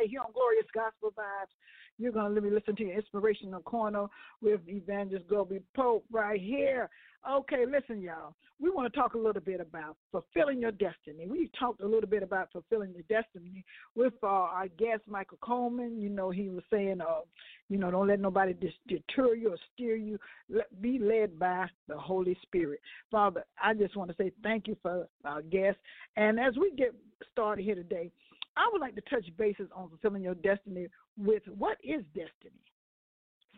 right 0.00 0.08
here 0.08 0.20
on 0.20 0.32
Glorious 0.32 0.66
Gospel 0.72 1.12
Vibes? 1.16 1.52
You're 1.98 2.12
going 2.12 2.28
to 2.28 2.32
let 2.32 2.42
me 2.42 2.50
listen 2.50 2.74
to 2.76 2.84
your 2.84 2.96
inspirational 2.96 3.60
corner 3.60 4.06
with 4.40 4.60
Evangelist 4.66 5.28
Globee 5.28 5.62
Pope 5.76 6.04
right 6.10 6.40
here. 6.40 6.88
Okay, 7.30 7.66
listen, 7.70 8.00
y'all. 8.00 8.34
We 8.58 8.70
want 8.70 8.90
to 8.90 8.98
talk 8.98 9.12
a 9.12 9.18
little 9.18 9.42
bit 9.42 9.60
about 9.60 9.96
fulfilling 10.10 10.60
your 10.60 10.72
destiny. 10.72 11.26
We 11.28 11.50
talked 11.58 11.82
a 11.82 11.86
little 11.86 12.08
bit 12.08 12.22
about 12.22 12.50
fulfilling 12.50 12.94
your 12.94 13.02
destiny 13.22 13.62
with 13.94 14.14
uh, 14.22 14.26
our 14.26 14.68
guest, 14.78 15.02
Michael 15.06 15.36
Coleman. 15.42 16.00
You 16.00 16.08
know, 16.08 16.30
he 16.30 16.48
was 16.48 16.64
saying, 16.72 17.02
uh, 17.02 17.20
you 17.68 17.76
know, 17.76 17.90
don't 17.90 18.08
let 18.08 18.20
nobody 18.20 18.54
deter 18.88 19.34
you 19.34 19.50
or 19.50 19.58
steer 19.74 19.96
you. 19.96 20.18
Let, 20.48 20.80
be 20.80 20.98
led 20.98 21.38
by 21.38 21.66
the 21.88 21.98
Holy 21.98 22.38
Spirit. 22.40 22.80
Father, 23.10 23.44
I 23.62 23.74
just 23.74 23.96
want 23.96 24.10
to 24.10 24.16
say 24.16 24.32
thank 24.42 24.66
you 24.66 24.76
for 24.80 25.06
our 25.26 25.42
guest. 25.42 25.76
And 26.16 26.40
as 26.40 26.54
we 26.58 26.72
get 26.74 26.94
started 27.32 27.62
here 27.62 27.74
today, 27.74 28.10
I 28.56 28.68
would 28.72 28.80
like 28.80 28.94
to 28.96 29.02
touch 29.02 29.26
bases 29.36 29.68
on 29.74 29.88
fulfilling 29.88 30.22
your 30.22 30.34
destiny 30.34 30.88
with 31.16 31.42
what 31.56 31.78
is 31.82 32.02
destiny? 32.14 32.60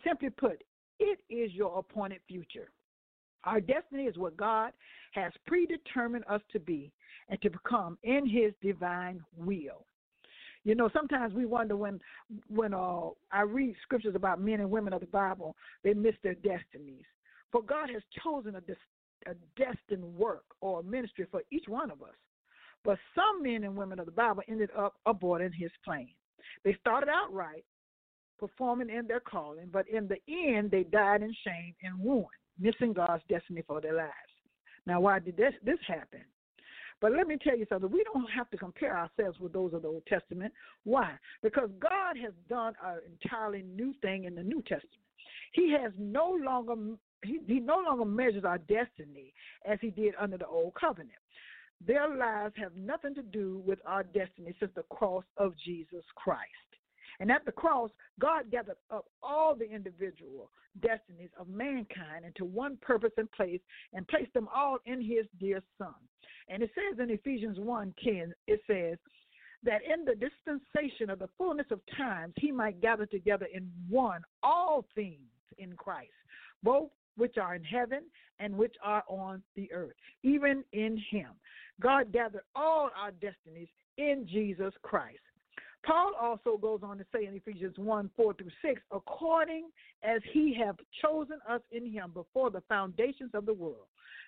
Simply 0.04 0.30
put, 0.30 0.62
it 0.98 1.20
is 1.30 1.52
your 1.52 1.78
appointed 1.78 2.20
future. 2.28 2.70
Our 3.44 3.60
destiny 3.60 4.04
is 4.04 4.16
what 4.16 4.36
God 4.36 4.72
has 5.12 5.32
predetermined 5.46 6.24
us 6.28 6.40
to 6.52 6.60
be 6.60 6.92
and 7.28 7.40
to 7.42 7.50
become 7.50 7.98
in 8.02 8.26
His 8.26 8.52
divine 8.62 9.22
will. 9.36 9.84
You 10.64 10.76
know, 10.76 10.88
sometimes 10.92 11.34
we 11.34 11.44
wonder 11.44 11.76
when 11.76 12.00
when 12.48 12.72
uh, 12.72 13.08
I 13.32 13.42
read 13.42 13.74
scriptures 13.82 14.14
about 14.14 14.40
men 14.40 14.60
and 14.60 14.70
women 14.70 14.92
of 14.92 15.00
the 15.00 15.06
Bible, 15.06 15.56
they 15.82 15.92
miss 15.92 16.14
their 16.22 16.34
destinies. 16.34 17.04
For 17.50 17.62
God 17.62 17.90
has 17.92 18.02
chosen 18.22 18.54
a, 18.54 18.60
des- 18.60 18.74
a 19.26 19.34
destined 19.56 20.04
work 20.16 20.44
or 20.60 20.82
ministry 20.82 21.26
for 21.30 21.42
each 21.50 21.64
one 21.66 21.90
of 21.90 22.00
us. 22.02 22.14
But 22.84 22.98
some 23.14 23.42
men 23.42 23.64
and 23.64 23.76
women 23.76 23.98
of 23.98 24.06
the 24.06 24.12
Bible 24.12 24.42
ended 24.48 24.70
up 24.76 24.94
aborting 25.06 25.54
His 25.54 25.70
plan. 25.84 26.08
They 26.64 26.76
started 26.80 27.08
out 27.08 27.32
right, 27.32 27.64
performing 28.38 28.90
in 28.90 29.06
their 29.06 29.20
calling, 29.20 29.68
but 29.72 29.86
in 29.88 30.08
the 30.08 30.18
end, 30.28 30.70
they 30.70 30.82
died 30.84 31.22
in 31.22 31.34
shame 31.44 31.74
and 31.82 32.04
ruin, 32.04 32.26
missing 32.58 32.92
God's 32.92 33.22
destiny 33.28 33.62
for 33.66 33.80
their 33.80 33.94
lives. 33.94 34.12
Now, 34.86 35.00
why 35.00 35.20
did 35.20 35.36
this, 35.36 35.54
this 35.64 35.78
happen? 35.86 36.22
But 37.00 37.12
let 37.12 37.26
me 37.26 37.36
tell 37.42 37.56
you 37.56 37.66
something. 37.68 37.90
We 37.90 38.04
don't 38.12 38.30
have 38.30 38.48
to 38.50 38.56
compare 38.56 38.96
ourselves 38.96 39.40
with 39.40 39.52
those 39.52 39.74
of 39.74 39.82
the 39.82 39.88
Old 39.88 40.06
Testament. 40.06 40.52
Why? 40.84 41.12
Because 41.42 41.68
God 41.80 42.16
has 42.22 42.32
done 42.48 42.74
an 42.84 42.98
entirely 43.10 43.62
new 43.62 43.92
thing 44.02 44.24
in 44.24 44.36
the 44.36 44.42
New 44.42 44.62
Testament. 44.62 45.02
He 45.52 45.72
has 45.72 45.92
no 45.98 46.36
longer 46.44 46.74
he, 47.24 47.38
he 47.46 47.60
no 47.60 47.80
longer 47.86 48.04
measures 48.04 48.44
our 48.44 48.58
destiny 48.58 49.32
as 49.64 49.78
he 49.80 49.90
did 49.90 50.14
under 50.18 50.38
the 50.38 50.46
old 50.46 50.74
covenant. 50.74 51.12
Their 51.86 52.14
lives 52.16 52.54
have 52.56 52.76
nothing 52.76 53.14
to 53.14 53.22
do 53.22 53.62
with 53.66 53.78
our 53.86 54.02
destiny 54.04 54.54
since 54.60 54.72
the 54.74 54.84
cross 54.84 55.24
of 55.36 55.54
Jesus 55.64 56.04
Christ. 56.14 56.48
And 57.20 57.30
at 57.30 57.44
the 57.44 57.52
cross, 57.52 57.90
God 58.20 58.50
gathered 58.50 58.76
up 58.90 59.06
all 59.22 59.54
the 59.54 59.70
individual 59.70 60.50
destinies 60.80 61.30
of 61.38 61.48
mankind 61.48 62.24
into 62.24 62.44
one 62.44 62.78
purpose 62.80 63.12
and 63.16 63.30
place 63.32 63.60
and 63.92 64.08
placed 64.08 64.32
them 64.32 64.48
all 64.54 64.78
in 64.86 65.00
his 65.00 65.26
dear 65.38 65.62
Son. 65.78 65.94
And 66.48 66.62
it 66.62 66.70
says 66.74 66.98
in 66.98 67.10
Ephesians 67.10 67.58
1:10, 67.58 68.32
it 68.46 68.60
says 68.66 68.98
that 69.62 69.82
in 69.84 70.04
the 70.04 70.14
dispensation 70.14 71.10
of 71.10 71.18
the 71.18 71.28
fullness 71.38 71.70
of 71.70 71.80
times, 71.96 72.34
he 72.36 72.50
might 72.50 72.80
gather 72.80 73.06
together 73.06 73.46
in 73.52 73.70
one 73.88 74.22
all 74.42 74.84
things 74.94 75.30
in 75.58 75.76
Christ, 75.76 76.12
both 76.62 76.90
which 77.16 77.36
are 77.38 77.54
in 77.54 77.64
heaven 77.64 78.02
and 78.38 78.56
which 78.56 78.74
are 78.82 79.04
on 79.08 79.42
the 79.56 79.72
earth, 79.72 79.94
even 80.22 80.64
in 80.72 81.00
him. 81.10 81.28
God 81.80 82.12
gathered 82.12 82.42
all 82.54 82.90
our 82.96 83.10
destinies 83.10 83.68
in 83.98 84.26
Jesus 84.30 84.72
Christ. 84.82 85.18
Paul 85.84 86.12
also 86.20 86.56
goes 86.56 86.80
on 86.82 86.98
to 86.98 87.04
say 87.12 87.26
in 87.26 87.34
Ephesians 87.34 87.74
1 87.76 88.10
4 88.16 88.34
through 88.34 88.50
6, 88.64 88.80
according 88.92 89.68
as 90.02 90.20
he 90.32 90.56
have 90.64 90.76
chosen 91.02 91.38
us 91.48 91.60
in 91.72 91.90
him 91.90 92.12
before 92.14 92.50
the 92.50 92.62
foundations 92.68 93.30
of 93.34 93.46
the 93.46 93.54
world, 93.54 93.86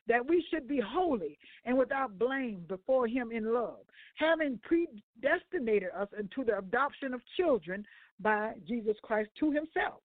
that 0.09 0.26
we 0.26 0.45
should 0.51 0.66
be 0.66 0.80
holy 0.85 1.39
and 1.64 1.78
without 1.78 2.18
blame 2.18 2.64
before 2.68 3.07
him 3.07 3.30
in 3.30 3.55
love, 3.55 3.85
having 4.16 4.59
predestinated 4.62 5.91
us 5.97 6.09
into 6.18 6.45
the 6.45 6.59
adoption 6.59 7.14
of 7.14 7.20
children 7.37 7.85
by 8.20 8.53
Jesus 8.66 8.97
Christ 9.03 9.30
to 9.39 9.53
himself, 9.53 10.01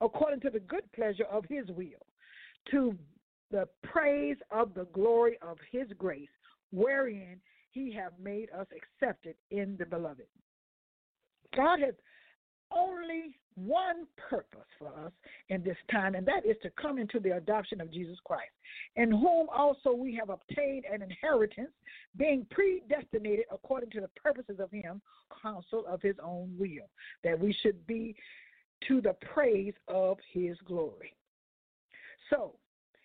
according 0.00 0.40
to 0.40 0.50
the 0.50 0.60
good 0.60 0.90
pleasure 0.92 1.26
of 1.30 1.44
his 1.48 1.66
will, 1.68 2.04
to 2.70 2.96
the 3.50 3.68
praise 3.82 4.36
of 4.50 4.74
the 4.74 4.86
glory 4.92 5.38
of 5.42 5.58
his 5.70 5.88
grace, 5.98 6.28
wherein 6.72 7.40
he 7.72 7.92
have 7.92 8.12
made 8.22 8.48
us 8.50 8.66
accepted 8.76 9.34
in 9.50 9.76
the 9.78 9.86
beloved. 9.86 10.26
God 11.56 11.80
has 11.80 11.94
only 12.72 13.36
one 13.56 14.06
purpose 14.16 14.66
for 14.78 14.88
us 15.04 15.12
in 15.48 15.62
this 15.62 15.76
time, 15.90 16.14
and 16.14 16.26
that 16.26 16.46
is 16.46 16.56
to 16.62 16.70
come 16.80 16.98
into 16.98 17.18
the 17.18 17.36
adoption 17.36 17.80
of 17.80 17.92
Jesus 17.92 18.16
Christ, 18.24 18.52
in 18.96 19.10
whom 19.10 19.48
also 19.54 19.92
we 19.92 20.14
have 20.14 20.30
obtained 20.30 20.84
an 20.90 21.02
inheritance, 21.02 21.72
being 22.16 22.46
predestinated 22.50 23.46
according 23.52 23.90
to 23.90 24.00
the 24.00 24.10
purposes 24.22 24.60
of 24.60 24.70
Him, 24.70 25.02
counsel 25.42 25.84
of 25.88 26.00
His 26.00 26.16
own 26.24 26.54
will, 26.58 26.88
that 27.24 27.38
we 27.38 27.54
should 27.62 27.86
be 27.86 28.14
to 28.88 29.00
the 29.00 29.16
praise 29.34 29.74
of 29.88 30.18
His 30.32 30.56
glory. 30.64 31.12
So, 32.30 32.54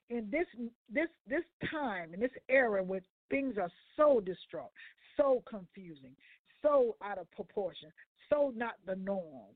in 0.09 0.29
this 0.31 0.45
this 0.91 1.09
this 1.27 1.43
time, 1.71 2.13
in 2.13 2.19
this 2.19 2.31
era 2.47 2.83
where 2.83 3.01
things 3.29 3.55
are 3.57 3.71
so 3.97 4.19
distraught, 4.19 4.71
so 5.17 5.43
confusing, 5.49 6.15
so 6.61 6.95
out 7.03 7.17
of 7.17 7.29
proportion, 7.31 7.89
so 8.29 8.53
not 8.55 8.73
the 8.85 8.95
norm. 8.95 9.53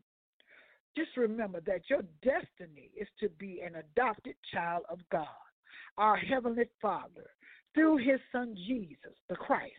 Just 0.97 1.15
remember 1.17 1.61
that 1.61 1.89
your 1.89 2.01
destiny 2.24 2.89
is 2.99 3.07
to 3.20 3.30
be 3.38 3.61
an 3.65 3.76
adopted 3.76 4.36
child 4.51 4.84
of 4.89 4.99
God, 5.11 5.28
our 5.97 6.17
Heavenly 6.17 6.65
Father, 6.82 7.30
through 7.74 7.97
His 7.97 8.20
Son 8.32 8.55
Jesus, 8.67 9.15
the 9.30 9.36
Christ. 9.36 9.74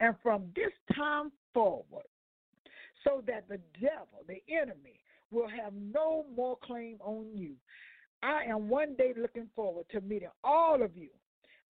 And 0.00 0.14
from 0.22 0.46
this 0.54 0.72
time 0.96 1.30
forward, 1.52 2.06
so 3.04 3.22
that 3.26 3.48
the 3.48 3.60
devil, 3.80 4.24
the 4.26 4.42
enemy, 4.52 4.98
will 5.30 5.48
have 5.48 5.72
no 5.74 6.24
more 6.34 6.56
claim 6.62 6.96
on 7.00 7.26
you. 7.34 7.54
I 8.22 8.44
am 8.44 8.68
one 8.68 8.94
day 8.96 9.12
looking 9.16 9.48
forward 9.54 9.86
to 9.92 10.00
meeting 10.00 10.28
all 10.42 10.82
of 10.82 10.96
you 10.96 11.08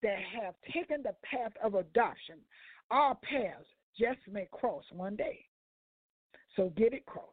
that 0.03 0.19
have 0.43 0.55
taken 0.73 1.03
the 1.03 1.15
path 1.25 1.53
of 1.63 1.75
adoption. 1.75 2.37
Our 2.91 3.17
paths 3.17 3.67
just 3.99 4.21
may 4.31 4.49
cross 4.53 4.85
one 4.93 5.17
day. 5.17 5.41
So 6.55 6.73
get 6.77 6.93
it 6.93 7.05
crossed. 7.07 7.31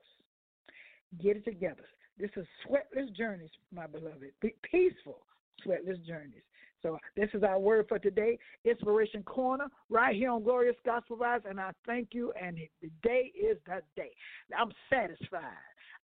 Get 1.22 1.38
it 1.38 1.46
together. 1.46 1.86
This 2.18 2.32
is 2.36 2.46
sweatless 2.68 3.16
journeys, 3.16 3.50
my 3.74 3.88
beloved. 3.88 4.32
Be 4.42 4.56
peaceful, 4.64 5.26
sweatless 5.66 6.04
journeys. 6.06 6.44
So 6.82 7.00
this 7.16 7.30
is 7.34 7.44
our 7.44 7.60
word 7.60 7.86
for 7.88 7.98
today, 7.98 8.38
Inspiration 8.66 9.24
Corner, 9.24 9.68
right 9.90 10.16
here 10.16 10.32
on 10.32 10.44
Glorious 10.44 10.76
Gospel 10.86 11.16
Vibes. 11.16 11.50
And 11.50 11.60
I 11.60 11.72
thank 11.88 12.10
you. 12.12 12.34
And 12.40 12.58
the 12.82 12.90
day 13.02 13.32
is 13.40 13.58
the 13.66 13.82
day. 13.96 14.12
I'm 14.58 14.72
satisfied. 14.90 15.42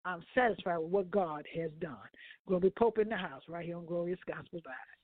I'm 0.10 0.24
satisfied 0.34 0.80
with 0.80 0.90
what 0.90 1.12
God 1.12 1.46
has 1.56 1.70
done. 1.80 1.96
Going 2.48 2.62
to 2.62 2.68
be 2.68 2.74
Pope 2.76 2.98
in 2.98 3.10
the 3.10 3.16
house, 3.16 3.44
right 3.48 3.64
here 3.64 3.78
on 3.78 3.86
Glorious 3.86 4.18
Gospel 4.28 4.60
Vibes. 4.60 5.00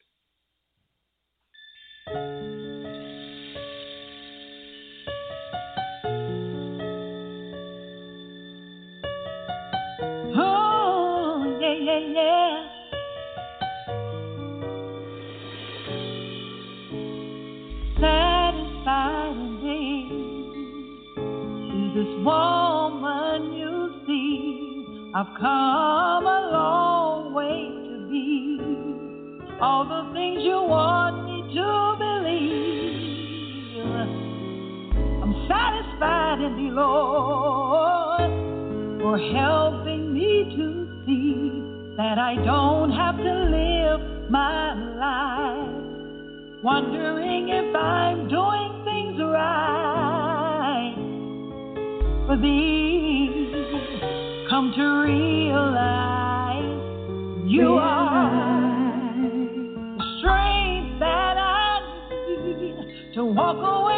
Oh, 10.35 11.57
yeah, 11.61 11.99
yeah. 11.99 12.44
I've 25.17 25.33
come 25.39 26.25
a 26.27 26.49
long 26.51 27.33
way 27.33 27.71
to 27.87 27.95
be 28.11 28.59
all 29.61 29.85
the 29.85 30.11
things 30.11 30.43
you 30.43 30.59
want 30.61 31.23
me 31.23 31.39
to 31.55 31.95
believe. 32.03 33.79
I'm 35.23 35.33
satisfied 35.47 36.41
in 36.43 36.57
the 36.59 36.69
Lord, 36.75 38.29
for 38.99 39.17
helping 39.31 40.13
me 40.13 40.51
to 40.57 40.83
see 41.05 41.95
that 41.95 42.19
I 42.19 42.35
don't 42.43 42.91
have 42.91 43.15
to 43.15 43.23
live 43.23 44.29
my 44.29 44.75
life 44.99 46.61
wondering 46.61 47.47
if 47.47 47.73
I'm 47.73 48.27
doing 48.27 48.83
things 48.83 49.17
right 49.21 50.95
for 52.27 52.35
thee 52.35 53.34
come 54.55 54.71
to 54.71 54.85
realize 55.03 56.63
you 57.45 57.73
realize. 57.73 57.77
are 57.77 58.31
the 59.97 60.03
strength 60.19 60.99
that 61.01 61.35
I 61.37 61.81
need 62.47 63.13
to 63.15 63.25
walk 63.25 63.57
away. 63.57 63.94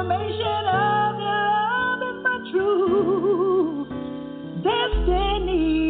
confirmation 0.00 0.64
of 0.66 1.20
your 1.20 1.44
love 1.46 2.00
and 2.00 2.22
my 2.22 2.50
true 2.50 3.86
destiny. 4.62 5.89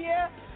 We're 0.00 0.08
going 0.08 0.32
to 0.32 0.32
be 0.32 0.40
here 0.40 0.48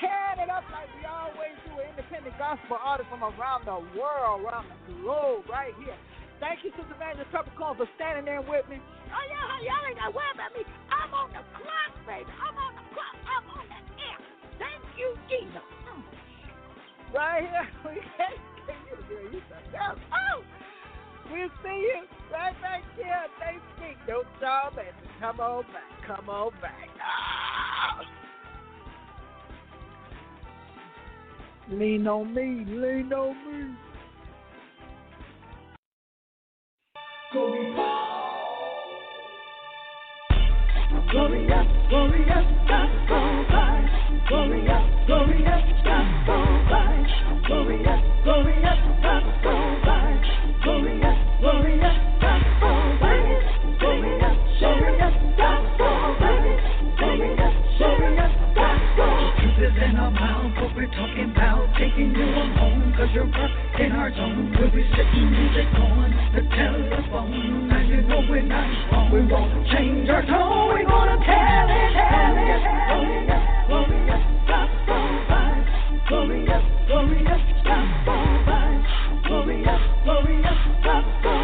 tearing 0.00 0.40
it 0.44 0.50
up 0.52 0.64
like 0.68 0.88
we 1.00 1.04
always 1.08 1.56
do. 1.64 1.72
Independent 1.80 2.36
gospel 2.36 2.76
artists 2.76 3.08
from 3.08 3.24
around 3.24 3.64
the 3.64 3.80
world, 3.96 4.44
around 4.44 4.68
the 4.68 4.78
globe, 5.00 5.48
right 5.48 5.72
here. 5.80 5.96
Thank 6.40 6.60
you, 6.64 6.72
Sister 6.76 6.92
Evangelist 6.92 7.30
Peppercorn, 7.32 7.76
for 7.78 7.88
standing 7.96 8.26
there 8.26 8.42
with 8.42 8.68
me. 8.68 8.76
Oh, 9.08 9.24
yeah, 9.30 9.64
y'all 9.64 9.84
ain't 9.88 9.96
got 9.96 10.10
to 10.10 10.16
worry 10.16 10.32
about 10.34 10.52
me. 10.52 10.62
I'm 10.92 11.12
on 11.14 11.30
the 11.32 11.40
clock, 11.56 11.92
baby. 12.04 12.28
I'm 12.36 12.56
on 12.58 12.72
the 12.76 12.84
clock. 12.92 13.16
I'm 13.24 13.46
on 13.56 13.64
the 13.70 13.80
air. 13.96 14.18
Thank 14.60 14.82
you, 14.98 15.08
Jesus. 15.30 15.64
Mm. 15.88 16.02
Right 17.14 17.46
here. 17.48 17.68
We 17.86 17.96
can't 18.18 18.40
get 18.66 18.76
you 19.32 19.40
to. 19.40 19.42
Oh, 20.12 20.42
we'll 21.30 21.50
see 21.64 21.78
you 21.80 22.04
right 22.32 22.54
back 22.62 22.82
here 22.96 23.26
next 23.40 23.64
week. 23.80 23.98
Don't 24.06 24.26
y'all, 24.40 24.70
baby. 24.74 24.90
Come 25.20 25.40
on 25.40 25.64
back. 25.72 25.90
Come 26.06 26.28
on 26.28 26.52
back. 26.60 26.88
Ah. 27.00 28.00
Lean 31.72 32.06
on 32.06 32.34
me. 32.34 32.64
Lean 32.68 33.12
on 33.14 33.34
me. 33.46 33.74
Glorious, 41.10 41.68
glorious 41.88 42.46
gospel 42.68 43.44
vibes. 43.48 44.28
Glorious, 44.28 44.84
glorious 45.06 45.64
gospel 45.84 46.44
vibes. 46.68 47.46
Glorious, 47.46 48.02
glorious 48.24 48.82
gospel 49.02 49.62
vibes. 49.82 50.28
Glorious, 50.66 51.18
glorious 51.42 51.92
gospel 52.20 52.52
vibes. 52.60 52.82
Glorious, 53.00 53.11
talking 60.92 61.30
about. 61.32 61.68
Taking 61.78 62.14
you 62.14 62.26
home, 62.60 62.92
cause 62.96 63.08
you're 63.14 63.24
up 63.24 63.50
in 63.80 63.92
our 63.92 64.14
zone. 64.14 64.54
We'll 64.58 64.70
be 64.70 64.84
sitting 64.94 65.30
music 65.30 65.66
on 65.74 66.10
the 66.34 66.42
telephone. 66.54 67.70
And 67.72 67.88
you 67.88 68.02
know 68.02 68.22
we're 68.28 68.42
not 68.42 68.68
wrong. 68.92 69.10
We 69.10 69.26
won't 69.26 69.66
change 69.72 70.08
our 70.08 70.22
tone. 70.22 70.68
We're 70.68 70.84
gonna 70.86 71.16
tell 71.24 71.66
it, 71.72 71.92
tell 71.96 72.36
it. 72.36 72.62
Glorious, 72.92 73.44
glorious 73.68 74.24
gospel 74.46 75.02
vibes. 75.28 76.08
Glorious, 76.08 76.64
glorious 76.86 77.42
gospel 77.64 78.22
vibes. 78.46 79.26
Glorious, 79.26 79.82
glorious 80.04 80.60
gospel 80.84 81.32
vibes. 81.32 81.41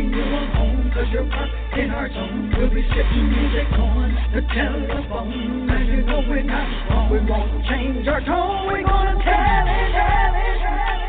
Taking 0.00 0.14
you 0.14 0.22
on 0.22 0.48
home, 0.56 0.90
cause 0.94 1.04
you're 1.12 1.30
up 1.30 1.78
in 1.78 1.90
our 1.90 2.08
zone. 2.08 2.54
We'll 2.56 2.70
be 2.70 2.82
sitting 2.88 3.28
music 3.28 3.68
on 3.72 4.14
the 4.32 4.40
telephone. 4.54 5.68
And 5.68 5.88
you 5.88 6.02
know 6.06 6.22
we're 6.26 6.42
not 6.42 6.88
wrong. 6.88 7.10
We 7.12 7.20
won't 7.20 7.66
change 7.66 8.08
our 8.08 8.20
tone. 8.22 8.66
We're 8.68 8.82
gonna 8.82 9.22
tell 9.22 9.66
it, 9.68 9.92
tell 9.92 10.34
it, 10.34 10.58
tell 10.64 10.94
it. 10.94 10.99